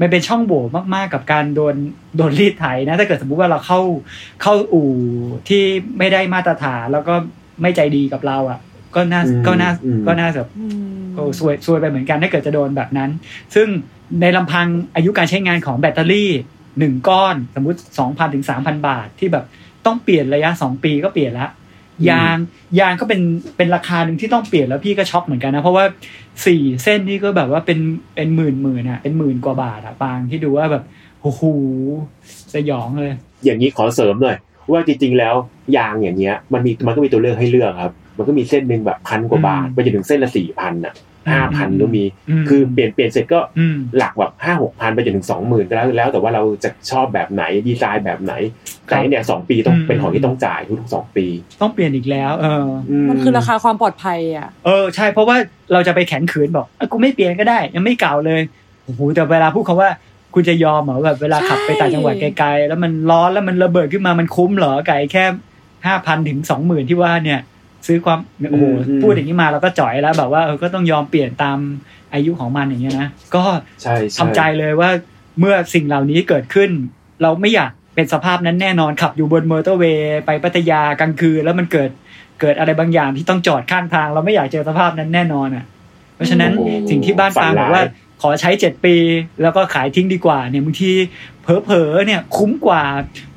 [0.02, 0.64] มันเป็นช่องโหว่
[0.96, 1.76] มาก ๆ กับการโดน
[2.18, 3.82] โดนรีดไถนะ ถ้าเกิดสมมุติว่าเราเข้า
[4.42, 4.92] เข้าอู่
[5.50, 5.64] ที่
[5.98, 7.16] ไม่ได้มาตรฐานแล้วก็
[7.62, 8.60] ไม่ใจดีกับเราอะ
[8.96, 10.66] ก็น่าอืมก็น่าอืมก็น่าจะอื
[11.00, 13.10] มโอ้ซวยซวยไปเหมือนกันถ้าเกิดจะโดนแบบนั้น
[13.56, 13.68] ซึ่ง
[14.22, 16.30] ในลำพังอายุการใช้งานของแบตเตอรี่
[16.80, 19.46] หนึ่งก้อนสมมุติ2,000ถึง3,000บาทที่แบบ
[19.86, 21.48] ต้องเปลี่ยนระยะ2ปีก็เปลี่ยนละ
[22.10, 22.38] ยาง
[22.80, 23.22] ยางก็เป็น
[23.58, 25.86] เป็นราคาหนึ่งที่ต้องเปลี่ยนแล้วพี่ก็ช็อกเหมือนกันนะ เพราะว่า
[26.46, 27.80] สี่เส้นนี่ก็แบบว่าเป็น
[28.16, 30.84] เป็นหมื่นหมื่นอะเป็นหมื่นกว่าบาทอะปางที่ดูว่าแบบ
[31.22, 31.42] โอ้โห
[32.54, 33.14] สยองเลย
[33.44, 34.38] อย่างนี้ขอเสริมหน่อย
[34.72, 35.36] ว่าจริงๆแล้ว
[35.78, 40.94] ยางอย่างเงี้ยมันมีมันก็มีตัวเลือกให้เลือกครับ มันก็มีเส้นหนึ่งแบบพันกว่าบาทอืมไปจนถึงเส้นละสี่พันอะ
[41.32, 42.04] ห้าพันก็มี
[42.42, 48.34] มคือเปลี่ยนเปลี่ยนเสร็จก็อืมหลักแบบห้าหกพันไปจนถึงสองหมื่นก็แล้วแล้ว แต่ว่าเราจะชอบแบบไหนดีไซน์แบบไหน
[48.86, 51.26] แต่อันเนี่ยสองปีต้องอืมเป็นของที่ต้องจ่ายทุกๆสองปี
[51.62, 52.68] ต้องเปลี่ยนอีกแล้ว เออ
[53.10, 55.36] มันคือราคาความปลอดภัยอะเออใช่เพราะว่า
[55.74, 58.42] เราจะไปแข็งขืนบอกเอ้ยกูไม่เปลี่ยนก็ได้ ยังไม่เก่าเลย
[58.84, 59.90] โอ้โหแต่เวลาพูดคำว่า
[60.34, 65.24] คุณจะยอมเหรอแบบเวลาขับไปต่างจังหวัดไกลๆแล้วมันร้อนแล้วมันระเบิดขึ้นมามันคุ้มเหรอไก่แค่
[65.86, 67.40] ห้าพันถึงสองหมื่นที่ว่าเนี่ย
[67.88, 68.20] ซื้อความ
[68.52, 71.58] โอ้โหอืมพูดอย่างนี้มาเราก็จ่อยแล้วแบบว่าเออก็ต้องยอมเปลี่ยนตาม
[72.14, 73.44] อายุของมันอย่างเงี้ยนะก็
[73.82, 74.90] ใช่ทำใจเลยว่า
[75.40, 76.70] เมื่อสิ่งเหล่านี้เกิดขึ้น
[77.22, 81.90] เราไม่อยากเป็นสภาพนั้นแน่นอนขับอยู่บนมอเตอร์เวย์ไปพัทยากลางคืนแล้วมันเกิด
[82.42, 85.66] เกิดอะไรบางอย่างที่ต้องจอดข้างทาง เราไม่อยากเจอสภาพนั้นแน่นอนอะ
[86.16, 87.84] เพราะฉะนั้นโอ้โหสิ่งที่บ้านฟางบอกว่า
[88.22, 88.96] ขอใช้เจ็ดปี
[89.42, 90.92] แล้วก็ขายทิ้งดีกว่าเนี่ยบางที
[91.44, 92.84] เผลอๆเนี่ยคุ้มกว่า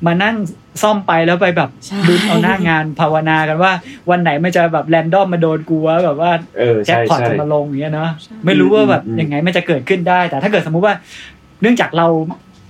[0.05, 0.35] มานั่ง
[0.81, 3.71] ซ่อมไปแล้วไปแบบใช่ลุ้นเอาหน้างานภาวนากันว่า
[4.09, 10.95] วันไหนมันจะแบบแรนดอมมาโดนกูวะแบบว่าเออแจ็คใช่พอตใช่จะมาลงอย่างเงี้ยเนาะใช่ไม่รู้ว่าแบบอืมอืมยังไงมันจะเกิดขึ้นได้ แต่ถ้าเกิดสมมุติว่า
[11.61, 12.07] เนื่องจากเรา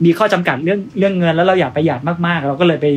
[0.05, 2.87] มีข้อจำกัดเรื่องเรื่องเงินแล้วเราอยากประหยัดมากๆ เราก็เลยไป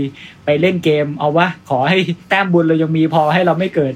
[0.45, 1.99] ไปเล่นเกม เอาว่าขอให้
[2.29, 3.95] แต้มบุญเรายังมีพอให้เราไม่เกิด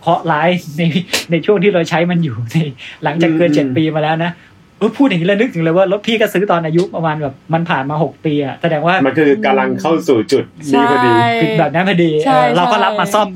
[0.00, 0.82] เคราะห์ร้ายใน
[1.30, 2.56] ในช่วงที่เราใช้มันอยู่ใน
[3.04, 4.53] หลังจากเกินเจ็ดปีมาแล้วนะเออ
[4.96, 13.28] พูดอย่างนี้แล้วนึกถึงเลยว่ารถพี่ก็ซื้อตอนอายุประมาณแบบมันผ่านมาหกปีอะแสดงว่ามันคือกำลังเข้าสู่จุดนี้พอดีใช่คือแบบนั้นพอดีใช่เออเราก็ใช่รับมาซ่อม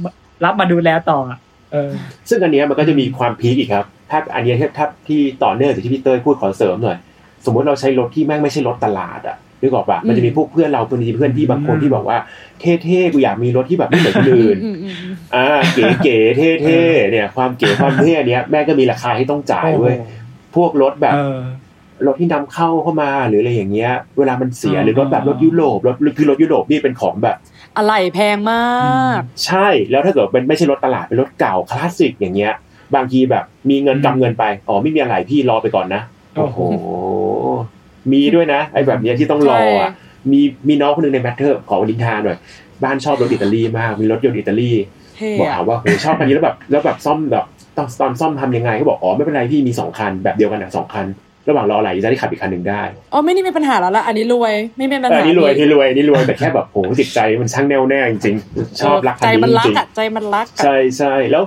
[0.45, 1.39] รับมาดูแลต่ออะ
[1.73, 1.91] เออ
[2.29, 6.99] ซึ่งอันเนี้ยมันก็จะมีความพีคอีกครับ ถ้าอันเนี้ยถ้าถ้าที่ต่อเนื่องจากที่พี่เต้ยพูดขอเสริมหน่อย
[7.45, 12.19] สมมติเราใช้รถที่แม่งไม่ใช่รถตลาดอะนึกออกปะมันจะมีพวกเพื่อนเราเพื่อนเพื่อนพี่บางคนที่บอกว่า
[12.61, 15.47] เท่ๆกูอยากมีรถที่แบบไม่เหมือนคนอื่นอืมอืมอืมอ่า
[16.03, 19.97] เก๋ๆเท่ๆเนี่ย ความเก๋ความเท่เนี้ยแม่งก็มีราคาให้ต้องจ่ายเว้ย
[20.55, 21.41] พวกรถแบบเออ
[22.07, 27.37] รถที่นำเข้าเข้ามาหรืออะไรอย่างเงี้ย เวลามันเสียอ่าหรือรถแบบรถยุโรปรถคือรถยุโรปนี่เป็นของแบบ
[27.77, 32.53] อะไรแพงมาก ใช่แล้วถ้าเกิดเป็นไม่ใช่รถตลาดเป็นรถเก่าคลาสสิกอย่างเงี้ย
[32.95, 36.03] บางทีแบบมีเงินกำเงินไปอ๋อไม่มีอะไรพี่รอไปก่อนนะ
[36.37, 36.59] โอ้โห
[38.13, 39.91] มีด้วยนะไอ้แบบเนี้ยที่ต้องรออะ
[40.33, 42.39] มีมีน้องคนหนึ่งในแมทเทอร์ขอนินทาหน่อย
[42.85, 44.98] บ้านชอบรถอิตาลีมากมีรถยนต์อิตาลีเท่
[45.41, 47.45] บอกอะถามว่าโหชอบคันนี้แล้วแบบแล้วแบบซ่อมแบบ
[47.77, 51.07] ตอนตอนซ่อมทำยังไงเขาบอกอ๋อไม่เป็นไรพี่มีสองคันแบบเดียวกันอะสองคัน
[51.49, 61.43] ระหว่างรออะไรจะได้ขับอีกคันหนึ่งได้อ๋อไม่นี่มีปัญหาแล้วละอันนี้รวยไม่เป็นปัญหาเออนี่รวยนี่่รวยนี่รวยแต่แค่แบบโหจิตใจมันช่างแน่วแน่จริงๆชอบรักคัใจนมันนี้รัจกริงอะใจมันรักๆอะใช่ใช่แล้ว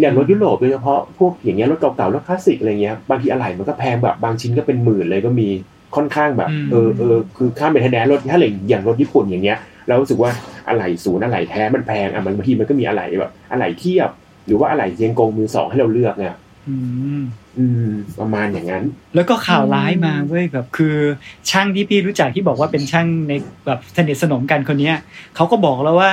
[0.00, 5.48] อย่างรถยุโรปโดยเฉพาะพวกอย่างเงี้ยรถเก่าๆรถคลาสสิกอะไรเงี้ยบางทีอะไหล่มันก็แพงแบบบางชิ้นก็เป็นหมื่นเลยก็มี
[5.96, 9.58] ค่อนข้างแบบอืมเออเออคือค่าเป็นแท้รถถ้าอย่างอย่างรถญี่ปุ่นอย่างเงี้ย
[9.88, 10.30] เรารู้สึกว่า
[10.68, 14.10] อะไหล่ศูนย์อะไหล่แท้มันแพงอะมันบางทีมันก็มีอะไหล่แบบอะไหล่เทียบ
[14.46, 16.34] หรือว่าอะไหล่เชียงกงมือสองให้เราเลือกเนี่ย
[16.68, 16.76] อื
[17.20, 17.22] ม
[17.58, 20.96] อืมประมาณอย่างนั้น แล้วก็ข่าวร้ายมาเว้ยแบบคือ
[21.50, 23.32] ช่างที่พี่รู้จักที่บอกว่าเป็นช่างใน
[23.66, 24.96] แบบสนิทสนมกันคนเนี้ย
[25.36, 26.10] เขาก็บอกแล้วว่า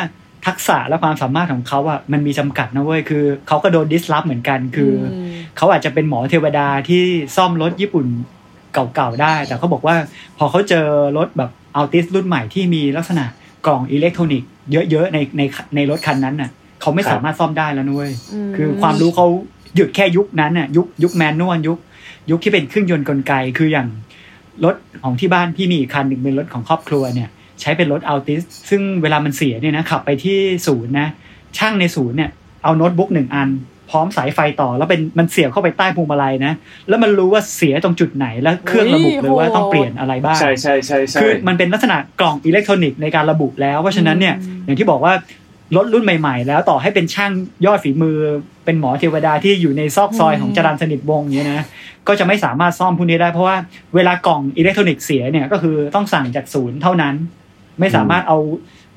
[0.48, 7.04] ทักษะและความสามารถของเขาอะมันมีจำกัดนะเว้ยคือเขาก็โดน disrupt เหมือนกันคืออืมเขาอาจจะเป็นหมอเทวดาที่
[7.36, 8.06] ซ่อมรถญี่ปุ่น
[8.74, 9.96] เก่าๆได้ แต่เขาบอกว่า
[10.38, 10.86] พอเขาเจอ
[11.18, 13.26] รถแบบ Altis รุ่นใหม่ที่มีลักษณะ
[13.68, 14.50] กล่องอิเล็กทรอนิกส์
[14.92, 15.42] เยอะๆในใน
[15.76, 16.50] ในรถคันนั้นน่ะ
[16.82, 18.10] เขาไม่ครับสามารถซ่อมได้แล้วเว้ย
[18.50, 19.28] มคือความรู้เขา
[19.76, 21.78] หยุดแค่ยุคนั้นน่ะยุคยุคแมนนวลยุค
[22.32, 23.88] ยุคที่เป็นเครื่องยนต์กลไกคืออย่าง
[24.66, 27.30] รถของที่บ้านพี่มีอีกคันหนึ่งเป็นรถของครอบครัวเนี่ย
[27.62, 30.38] ใช้เป็นรถอัลติสซึ่งเวลามันเสียเนี่ยนะขับไปที่
[30.68, 31.08] ศูนย์นะ
[31.58, 32.30] ช่างในศูนย์เนี่ย
[32.64, 33.50] เอาโน้ตบุ๊กหนึ่งอัน
[33.90, 36.54] พร้อมสายไฟต่อ แล้วเป็นมันเสียบเข้าไปใต้พวงมาลัยนะ
[36.90, 45.14] แล้วมันรู้ว่าเสียตรงจุดไหนแล้วเครื่องระบุเลยว่าต้องเปลี่ยนอะไรบ้างใช่ใช่ใช่ใช่คือมันเป็นลักษณะกล่องอิเล็กทรอนิกส์ในการระบุแล้วเพราะฉะนั้นเนี่ยอืมอย่างที่บอกว่า
[45.76, 47.32] รถรุ่นใหม่ๆ แล้วต่อให้เป็นช่าง
[47.66, 48.18] ยอดฝีมือ
[48.66, 51.66] เป็นหมอเทวดาที่อยู่ในซอกซอยของจรันสนิทวงศ์อย่างเงี้ยนะ
[52.08, 53.58] ก็จะไม่สามารถซ่อมพวกนี้ได้เพราะว่า
[53.96, 57.16] เวลากล่องอิเล็กทรอนิกส์เสียเนี่ยก็คือต้องสั่งจากศูนย์เท่านั้น
[57.80, 58.38] ไม่สามารถเอา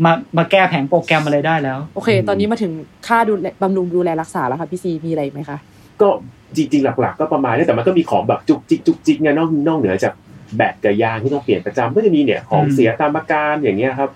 [0.05, 2.73] มามาแก้แผงโปรแกรมอะไรได้แล้ว โอเค ตอนนี้มาถึง
[3.07, 5.59] ค่าดูแลบำรุงดูแลรักษาแล้วค่ะพี่ซีมีอะไรอีกไหมคะ
[6.01, 6.09] ก็
[6.57, 10.13] จริงๆ หลัก ๆ ก็ประมาณนี้แต่มันก็มีของแบบจุกจิกจุกจิกไงนอกนอกเหนือจาก
[10.57, 14.11] แบตกับยางที่ต้องเปลี่ยนประจำก็จะมีเนี่ยของอืมเสียตามอาการอย่างเงี้ยครับ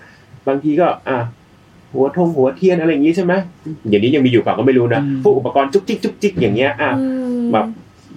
[0.47, 1.17] บางทีก็อะ
[1.93, 3.33] หัวทงหัวเทียนอะไรอย่างงี้ใช่ไหม
[3.89, 6.91] อย่างนี้ยังมีอยู่เปล่าก็ไม่รู้นะพวกอุปกรณ์จุกจิกจุกจิกอย่างเงี้ยอะ
[7.53, 7.65] แบบ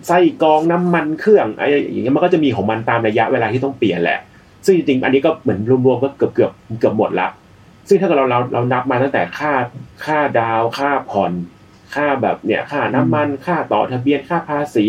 [0.07, 4.19] ไส้กรองน้ำมันเครื่องอะไรอย่างเงี้ยมันก็จะมีของมันตามระยะเวลาที่ต้องเปลี่ยนแหละ
[4.65, 7.27] ซึ่งจริงๆอันนี้ก็เหมือนรวมๆก็เกือบเกือบเกือบหมดละ
[7.91, 9.53] ซึ่งถ้าเกิดเราเราเรานับมาตั้งแต่ค่า
[10.05, 11.33] ค่าดาวค่าผ่อน
[11.95, 14.87] ค่าแบบเนี่ยค่าน้ำมันค่าต่อทะเบียนค่าภาษี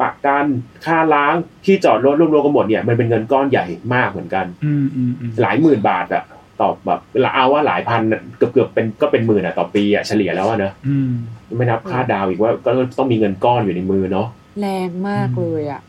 [0.00, 0.44] ประกัน
[0.86, 1.34] ค่าล้าง
[1.64, 6.22] ที่จอดรถรวมๆกันหมดเนี่ยมันเป็นเงินก้อนใหญ่มากเหมือนกันอืมอืมอืมหลายหมื่นบาทอะ
[6.60, 11.10] ต่อแบบเราเอาว่าหลายพันอะเกือบเกือบเป็นก็เป็นหมื่นอะต่อปีอะเฉลี่ยแล้วอะเนอะอืม
[11.56, 14.28] ไม่นับค่าดาวอีกว่าก็ต้องมีเงินก้อนอยู่ในมือเนาะ
[14.60, 15.80] แรงมากเลยอะ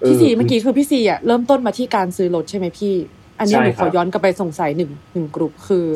[0.00, 2.94] เออพี่ซีเมื่อกี้คือพี่ซีอะเริ่มต้นมาที่การซื้อรถใช่ไหมพี่
[3.38, 5.86] อันนี้ใช่หนูคขรับอย้อนกลับไปสงสัยหนึ่งหนึ่งกลุ่มคือ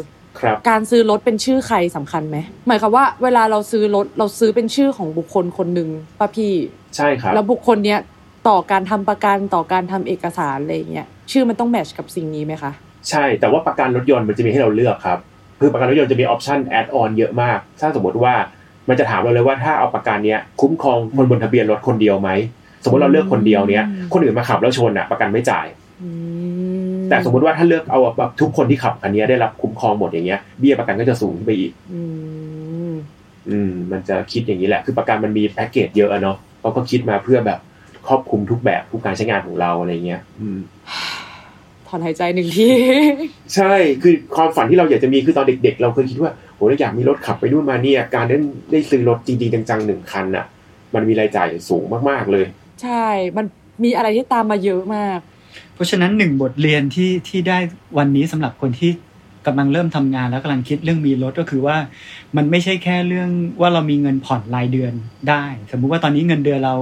[0.41, 2.37] ครับการซื้อรถเป็นชื่อใครสำคัญไหม
[2.69, 5.89] หมายความว่าเวลาเราซื้อรถเราซื้อเป็นชื่อของบุคคลคนหนึ่ง
[6.19, 6.53] ป่ะพี่
[6.97, 8.01] ใช่ครับแล้วบุคคลเนี้ย
[8.49, 12.73] ต่อการทำประกันต่อการทำเอกสารอะไรอย่างเงี้ยชื่อมันต้อง match กับสิ่งนี้ไหมคะ
[13.11, 15.19] ใช่แต่ว่าประกันรถยนต์มันจะมีให้เราเลือกครับ
[15.61, 18.35] คือประกันรถยนต์จะมี option add-on เยอะมาก ถ้าสมมติว่า
[18.89, 22.31] มันจะถามเราเลยว่าถ้าเอาประกันเนี้ยคุ้มครองคนบนทะเบียนรถคนเดียวไหม
[22.85, 25.67] สมมติเราเลือกคนเดียวเนี้ยอืมคนอื่นมาขับแล้วชนอะประกันไม่จ่าย
[26.03, 26.09] อื
[27.13, 32.01] แต่สมมติว่าถ้าเลือกเอาแบบทุกคนที่ขับคันนี้ได้รับคุ้มครองหมดอย่างเงี้ยเบี้ยประกันก็จะสูงขึ้นไปอีกอื
[32.91, 32.93] ม
[33.49, 37.59] อืมมันจะคิดอย่างนี้แหละ คือประกันมันมีแพ็กเกจเยอะอะเนาะเขาก็คิดมาเพื่อแบบ
[38.09, 40.59] ครอบคลุมทุกแบบทุกการใช้งานของเราอะไรเงี้ย อืม
[41.89, 42.69] ถอนหายใจหนึ่งที
[43.55, 48.37] ใช่คือความฝันที่เราอยากจะมีคือตอนเด็ก ๆ เราเคยคิดว่าโหเราอยากมีรถขับไปนู่นมาเนี่ย การได้
[48.73, 50.45] ได้ซื้อรถจริงๆจังๆหนึ่งคันน่ะ
[50.95, 52.47] มันมีรายจ่ายสูงมากๆเลย
[52.83, 53.07] ใช่
[53.37, 53.47] มัน
[53.85, 55.32] มีอะไรที่ตามมาเยอะมากเพ
[55.83, 57.59] ราะฉะนั้นหนึ่งบทเรียนที่ที่ได้
[57.99, 58.91] วันนี้สำหรับคนที่
[59.47, 61.77] กำลังเริ่มทำงานแล้วกำลังคิดเรื่องมีรถก็คือว่า
[62.37, 63.31] มันไม่ใช่แค่เรื่อง
[63.61, 64.93] ว่าเรามีเงินผ่อนรายเดือน
[65.29, 66.75] ได้ สมมุติว่าตอนนี้เงินเดือนเรา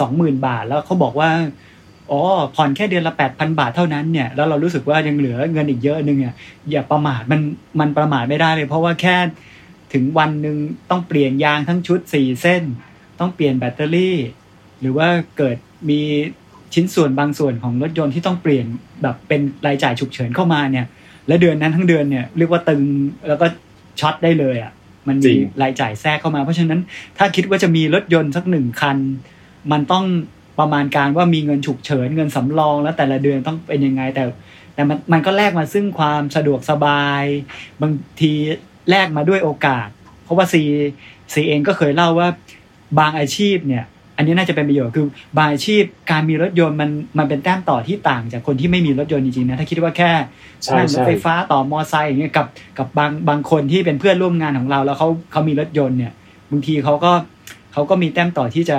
[0.00, 1.30] สองหมื่นบาทแล้วเขาบอกว่า
[2.10, 2.20] อ๋อ
[2.56, 6.34] ผ่อนแค่เดือนละแปดพันบาทเท่านั้นเนี่ยแล้วเรารู้สึกว่ายังเหลือเงินอีกเยอะนึงเนี่ย
[6.70, 7.40] อย่าประมาทมัน
[7.80, 9.16] มันประมาทไม่ได้เลย เพราะว่าแค่
[9.92, 10.56] ถึงวันหนึ่ง
[10.90, 12.62] ต้องเปลี่ยนยางทั้งชุดสี่เส้น
[13.20, 14.16] ต้องเปลี่ยนแบตเตอรี่
[14.80, 15.56] หรือว่าเกิด
[15.90, 16.00] มี
[16.74, 18.66] ชิ้นส่วนบางส่วนของรถยนต์ที่ต้องเปลี่ยน
[19.02, 20.86] แบบเป็นรายจ่ายฉุกเฉินเข้ามาเนี่ย
[21.28, 22.82] และเดือนนั้นทั้งเดือนเนี่ยเรียกว่าตึง
[23.28, 23.46] แล้วก็
[24.00, 24.72] ช็อตได้เลยอะ
[25.08, 26.80] มันมีรายจ่ายแทรกเข้ามา เพราะฉะนั้น
[27.18, 28.98] ถ้าคิดว่าจะมีรถยนต์สักหนึ่งคัน
[29.72, 30.04] มันต้อง
[30.58, 34.24] ประมาณการว่ามีเงินฉุกเฉินเงินสำรองแล้วแต่ละเดือนต้องเป็นยังไงแต่
[34.74, 37.24] แต่มันมันก็แลกมาซึ่งความสะดวกสบาย
[37.82, 38.32] บางที
[38.90, 39.88] แลกมาด้วยโอกาส
[40.24, 40.62] เพราะว่าซี
[41.32, 42.28] ซีเองก็เคยเล่าว่า
[42.98, 43.84] บางอาชีพเนี่ย
[44.16, 45.06] อันนี้น่าจะเป็นประโยชน์คือ
[45.36, 50.10] บางอาชีพการมีรถยนต์มันมันเป็นแต้มต่อที่ต่างจากคนที่ไม่มีรถยนต์จริงๆนะถ้าคิดว่าแค่
[50.64, 52.46] ใช่นั่งรถใช่ไฟฟ้าต่อมอไซค์อย่างเงี้ยกับ
[52.78, 56.12] กับบางบางคนที่เป็นเพื่อนร่วมงานของเรา แล้วเขาเขามีรถยนต์เนี่ย
[56.50, 57.12] บางทีเขาก็
[57.72, 58.76] เขาก็มีแต้มต่อที่จะ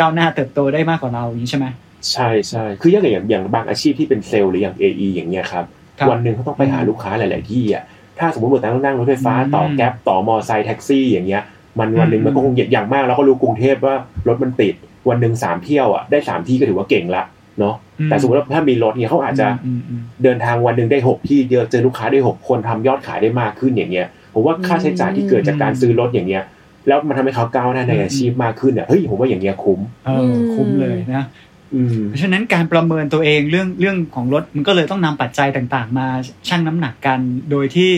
[0.00, 1.66] ก้าวหน้าเติบโตได้มากกว่าเราอย่างนี้ใช่ไหม
[2.12, 5.64] ใช่ใช่คืออย่างอย่างอย่างบางอาชีพที่เป็นเซลล์หรืออย่าง AE อย่างเงี้ยครับ
[5.98, 7.84] ครับวันหนึ่งเขาต้องไปหาลูกค้าหลาย ๆ ที่อะ
[8.18, 11.42] ถ้าสมมติว่าต้องนั่งรถไฟฟ้าต่ออืมแก๊ปต่อมอไซค์แท็กซี่อย่างเงี้ย
[11.78, 13.94] มันวันหนึ่งอืมมันก็คงอย่างมากเราก็รู้กรุงเทพว่า
[14.28, 14.74] รถมันติด
[15.08, 17.22] วันหนึ่งสามเที่ยวอะได้สามที่ก็ถือว่าเก่งละ
[17.60, 26.44] เนาะอืมแต่สมมติว่าถ้ามีรถเนี่ยเขาอาจจะอืมอืมเดินทางวันหนึ่งได้หกที่เจอเจอลูกค้าได้หกคนทำยอดขายได้มากขึ้นอย่างเงี้ยผมว่าค่าใช้จ่ายที่เกิดจากการซื้อรถอย่างเงี้ย
[26.88, 31.26] แล้วมันทำให้เขาก้าวหน้าในอาชีพมากขึ้นเนี่ยเฮ้ยผมว่าอย่างเงี้ยคุ้มเออคุ้มเลยนะ
[31.74, 36.06] อืมเพราะฉะนั้นการประเมินตัวเองเรื่องเรื่องของรถมันก็เลยต้องนำปัจจัยต่างๆ มา
[36.48, 37.90] ชั่งน้ำหนักกัน โดยที่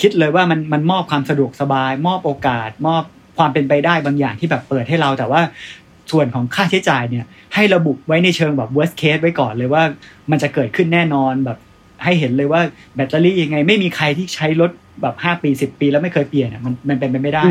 [0.00, 3.02] คิดเลยว่ามันมันมอบความสะดวกสบาย มอบโอกาส มอบ
[3.38, 5.40] ความเป็นไปได้บางอย่างที่แบบเปิดให้เราแต่ว่า
[6.12, 7.24] ส่วนของค่าใช้จ่ายเนี่ย
[7.54, 9.82] ให้ระบุไว้ในเชิงแบบ worst case ไว้ก่อนเลยว่า
[10.30, 11.58] มันจะเกิดขึ้นแน่นอนแบบ
[12.04, 12.60] ให้เห็นเลยว่า
[12.94, 14.70] แบตเตอรี่ยังไงไม่มีใครที่ใช้รถ
[15.02, 17.42] แบบ5ปี10ปีแล้วไม่เคยเปลี่ยนอะมันมันเป็นไปไม่ได้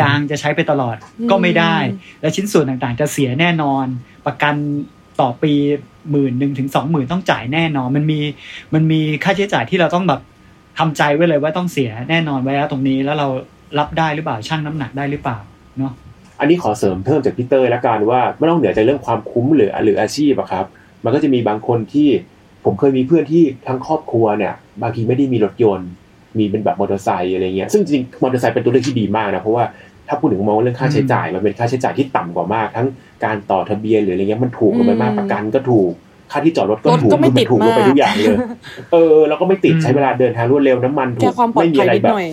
[0.00, 0.96] ยางจะใช้ไปตลอด
[1.30, 1.76] ก็ไม่ได้
[2.20, 3.86] และชิ้นส่วนต่างๆ จะเสียแน่นอน
[4.26, 4.54] ประกัน
[5.20, 5.52] ต่อปี
[6.10, 8.20] หมื่นหนึ่งถึงสองหมื่นต้องจ่ายแน่นอน มันมี
[8.74, 10.20] มันมีค่าใช้จ่ายที่เราต้องแบบ
[10.78, 13.28] ทำใจไว้เลยว่าต้องเสียแน่นอนไว้แล้วตรงนี้แล้วเรา
[13.78, 15.38] รับได้หรือเปล่าชั่งน้ำหนักได้หรือเปล่า
[15.78, 15.92] เนาะ
[16.40, 20.64] อันนี้ขอเสริมเพิ่มจากพี่เตอร์ละกันว่าไม่ต้องเหนือจากเรื่องความคุ้มหรือหรืออาชีพอะครับ
[21.04, 22.08] มันก็จะมีบางคนที่
[22.64, 25.90] ผมเคยมีเพื่อนที่ทั้งครอบครัวเนี่ย บางทีไม่ได้มีรถยนต์
[26.38, 29.64] มีเป็นแบบมอเตอร์ไซค์อะไรเงี้ยซึ่งจริงๆมอเตอร์ไซค์เป็นตัวเลือกที่ดีมากนะเพราะว่า
[30.08, 32.86] ถ้าพูดถึงมองเรื่องค่าใช้จ่ายมันเป็นค่าใช้จ่ายที่ต่ำกว่ามาก ทั้ง
[33.24, 35.92] การต่อทะเบียนหรืออะไรเงี้ยมันถูกลงไปมากอืมประกันก็ถูก
[36.32, 38.26] ค่าที่จอดรถก็รถถูกก็ไม่คือติมัดนถูกลงไปมากทุกอย่างเลย
[38.92, 42.28] เออ แล้วก็ไม่ติดใช้เวลาเดินทางรวดเร็วน้ำมันถูแค่กความปลอดไม่มีภัยอะไรนิดแบบหน่อย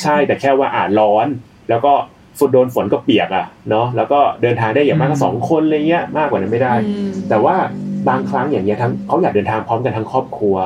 [0.00, 1.26] ใช่แต่แค่ว่าอาจร้อน
[1.68, 1.92] แล้วก็
[2.38, 7.56] ฝนโดนฝนก็เปียกอะเนาะแล้วก็เดินทางได้อย่างมากก็อืมสองคนอะไรเงี้ยมากกว่านั้นไม่ได้อืมแต่ว่า
[8.08, 10.56] บางครั้งอย่างเงี้ยทั้งเขาอยากเดินทางพร้อมกันทั้งครอบครัว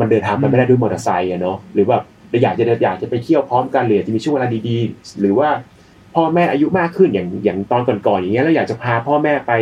[0.00, 2.02] มันเดินทางไปไม่ได้ด้วยมอเตอร์ไซค์อะเนาะหรือแบบ
[2.42, 5.48] อยากจะอยากจะไปเที่ยวพร้อมกันหรือจะมีช่วงเวลาดีๆ หรือว่า
[6.14, 9.52] พ่อแม่อายุมากขึ้นอย่างอย่างตอนก่อนๆอย่างเงี้ยแล้วอยากจะพาพ่อแม่ไป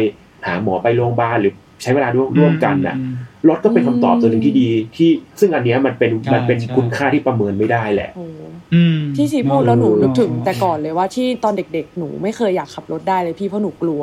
[0.46, 3.14] หาหมอไปโรงพยาบาลหรือ ใช้เวลาร่วมร่วมกันน่ะอืม
[3.48, 5.10] รถก็เป็นคำตอบตัวหนึ่งที่ดีที่
[5.40, 8.26] ซึ่งอันเนี้ยมันเป็นใช่มันเป็นใช่คุณค่าที่ประเมินไม่ได้แหละโอ้
[8.74, 14.02] อืมที่ชีพูดแล้วหนูนึกถึงเออแต่ก่อนเลยว่าที่ตอนเด็กๆ หนูไม่เคยอยากขับรถได้เลยพี่เพราะหนูกลัว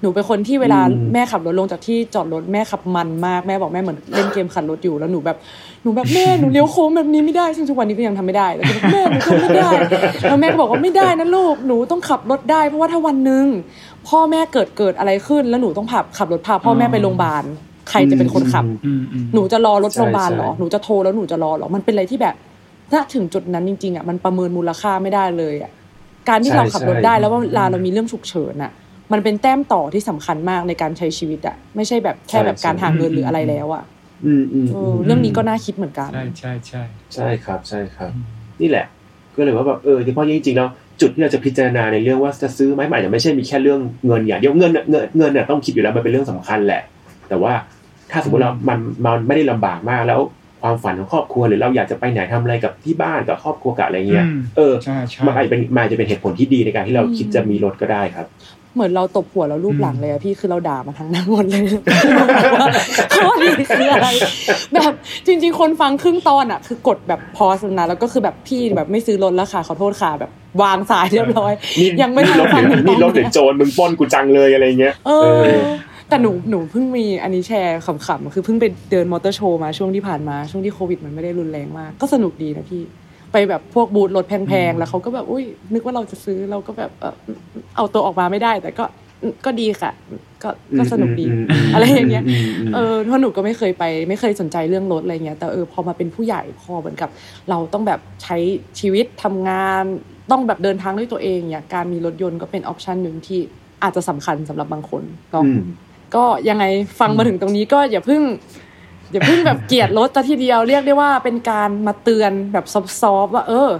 [0.00, 5.36] หนูเป็นคนที่เวลาอืมแม่ขับรถลงจากที่จอดรถแม่ขับมันมากแม่บอกแม่เหมือนเล่นเกมขับรถอยู่แล้วหนูแบบ
[5.82, 9.70] หนูแบบแม่หนูเลี้ยวโค้งแบบนี้ไม่ได้ซึ่งทุกวันนี้ก็ยังทำไม่ได้แล้วก็แบบแม่หนูทำไม่ได้
[10.28, 13.46] แล้วแม่ก็บอกว่าไม่ได้นะลูกหนูต้องขับรถได้ เพราะว่าถ้าวันหนึ่ง
[14.08, 17.44] พ่อแม่เกิดเกิดอะไรขึ้น แล้วหนูต้องพาขับรถพาพ่อแม่ไปโรงพยาบาล
[17.90, 22.34] ใครจะเป็นคนขับอืมอืมหนูจะรอรถใช่โรงพยาบาลเหรอใช่หนูจะโทรแล้วหนูจะรอเหรอ มันเป็นอะไรที่แบบ
[22.92, 25.70] ถ้าถึงจุดนั้นจริงๆอะมันประเมินมูลค่าไม่ได้เลยอะ
[26.28, 28.70] การที่เราขับรถได้แล้วว่าเวลาเรามีเรื่องฉุกเฉินอะ
[29.12, 33.84] มันเป็นแต้มต่อที่สำคัญมากในการใช้ชีวิตอะ ไม่ใช่แบบแค่แบบการหาเงินหรืออะไรแล้วอะ
[34.26, 36.82] อืมอืมเออือมเรื่องนี้ก็น่าคิดเหมือนกัน ใช่ใช่ใช่
[37.14, 38.10] ใช่ครับ ใช่ครับ
[38.60, 38.86] นี่แหละ
[39.36, 40.68] ก็เลยว่าแบบเออที่พ่อจริงๆแล้ว
[41.00, 46.82] จุดที่เราจะพิจารณาในเรื่องว่าจะซื้อไหมมันอาจจะไม่ใช่มีแค่เรื่องเงินอย่างเดียวเงินน่ะเงินเงินเนี่ยต้องคิดอยู่แล้วมันเป็นเรื่องสำคัญแหละ
[47.28, 47.52] แต่ว่า
[48.10, 50.20] ถ้าสมมติเรามันมันไม่ได้ลำบากมากแล้ว
[50.62, 58.26] ความฝันของครอบครัวหรือเราอยากจะไปไหนทำอะไรกับที่บ้านกับครอบครัวกับอะไรเงี้ยอืมเออใช่ใช่มันอาจจะเป็นมันอาจจะเป็นเหตุผลที่ดีในการที่เราคิดจะมีรถก็ได้ครับ
[58.74, 61.62] เหมือนเราตบหัวแล้วรูปหลังอืมเลยอะพี่คือเราด่ามาทั้งนั้นหมดเลย
[63.14, 64.08] ข้อดีคืออะไร
[64.74, 64.92] แบบ
[65.26, 70.30] จริง ๆ คนฟังครึ่งตอนอะคือกดแบบพอสนะแล้วก็คือแบบพี่แบบไม่ซื้อรถแล้วค่ะขอโทษค่ะแบบ
[70.62, 75.68] วางสายเรียบร้อยนี่ยังไม่นี่ทันรถฟังหรือถึงตนี่อนรถหรือเนี้ยโจรมึงปล้นกูจังเลยอะไรเงี้ยเอเอออ
[76.08, 82.82] แต่หนูหนูเพิ่งมีอันนี้แชร์ขำๆคือเพิ่งไปเดินมอเตอร์โชว์มาช่วงที่ผ่านมาช่วงที่โควิดมันไม่ได้รุนแรงมากก็สนุกดีนะพี่
[83.32, 87.14] ไปแบบพวกบูธรถแพงๆ แล้วเขาก็แบบอุ้ยนึกว่าเราจะซื้อเราก็แบบเออ
[87.76, 88.84] เอาตัวออกมาไม่ได้ แต่ก็
[89.44, 89.92] ก็ดีค่ะ
[90.42, 97.10] ก็ก็สนุกดีอืมอืมอืมอะไรอย่างเงี้ยอืมอืมเออเพราะหนูก็ไม่เคยไป ไม่เคยสนใจเรื่องรถอะไรเงี้ยแต่เออพอมาเป็นผู้ใหญ่พอเหมือนกับ
[97.50, 98.36] เราต้องแบบใช้
[98.80, 99.84] ชีวิตทำงาน
[100.30, 103.40] ต้องแบบเดินทางด้วยตัวเองเนี่ยการมีรถยนต์ก็เป็นออปชันหนึ่งที่
[103.82, 105.02] อาจจะสำคัญสำหรับบางคน
[105.32, 105.60] เนาะอืม
[106.14, 106.64] ก็ยังไง
[107.00, 108.22] ฟังมาถึงตรงนี้ก็อย่าเพิ่ง
[109.12, 112.66] อย่าเพิ่งแบบเกลียดรถแต่ทีเดียวเรียกได้ว่าเป็นการมาเตือนแบบ
[113.00, 113.70] ซอฟๆว่า เออ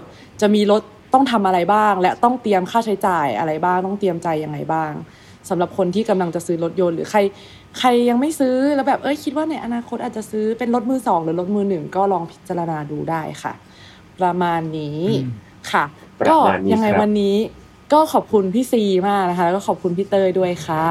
[0.41, 0.83] จะมีรถ
[1.15, 4.93] ต้องทำอะไรบ้าง และต้องเตรียมค่าใช้จ่ายอะไรบ้าง ต้องเตรียมใจยังไงบ้าง
[5.49, 7.21] สำหรับคนที่กำลังจะซื้อรถยนต์หรือใคร
[7.79, 13.53] ใครยังไม่ซื้อแล้วแบบเอ้ยคิดว่าในอนาคตอาจจะซื้อเป็นรถมือสองหรือรถมือหนึ่งก็ลองพิจารณาดูได้ค่ะ
[14.21, 15.31] ประมาณนี้อืม
[15.73, 15.85] ค่ะ
[16.21, 17.37] ประก็มาณนี้ยังไงครับวันนี้
[17.93, 20.87] ก็ขอบคุณพี่ซีมากนะคะ แล้วก็ขอบคุณพี่เตยด้วยค่ะ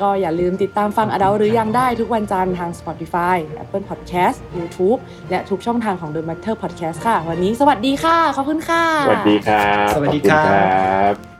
[0.00, 4.98] ก็อย่าลืมติดตามฟังอดาหรือยังได้ทุกวันจันทร์ทาง Spotify Apple Podcast YouTube
[5.30, 11.37] และทุกช่องทางของ The Matter Podcast ค่ะ วันนี้สวัสดีค่ะ ขอบคุณค่ะ สวัสดีครับ สวัสดีขอณครับครับ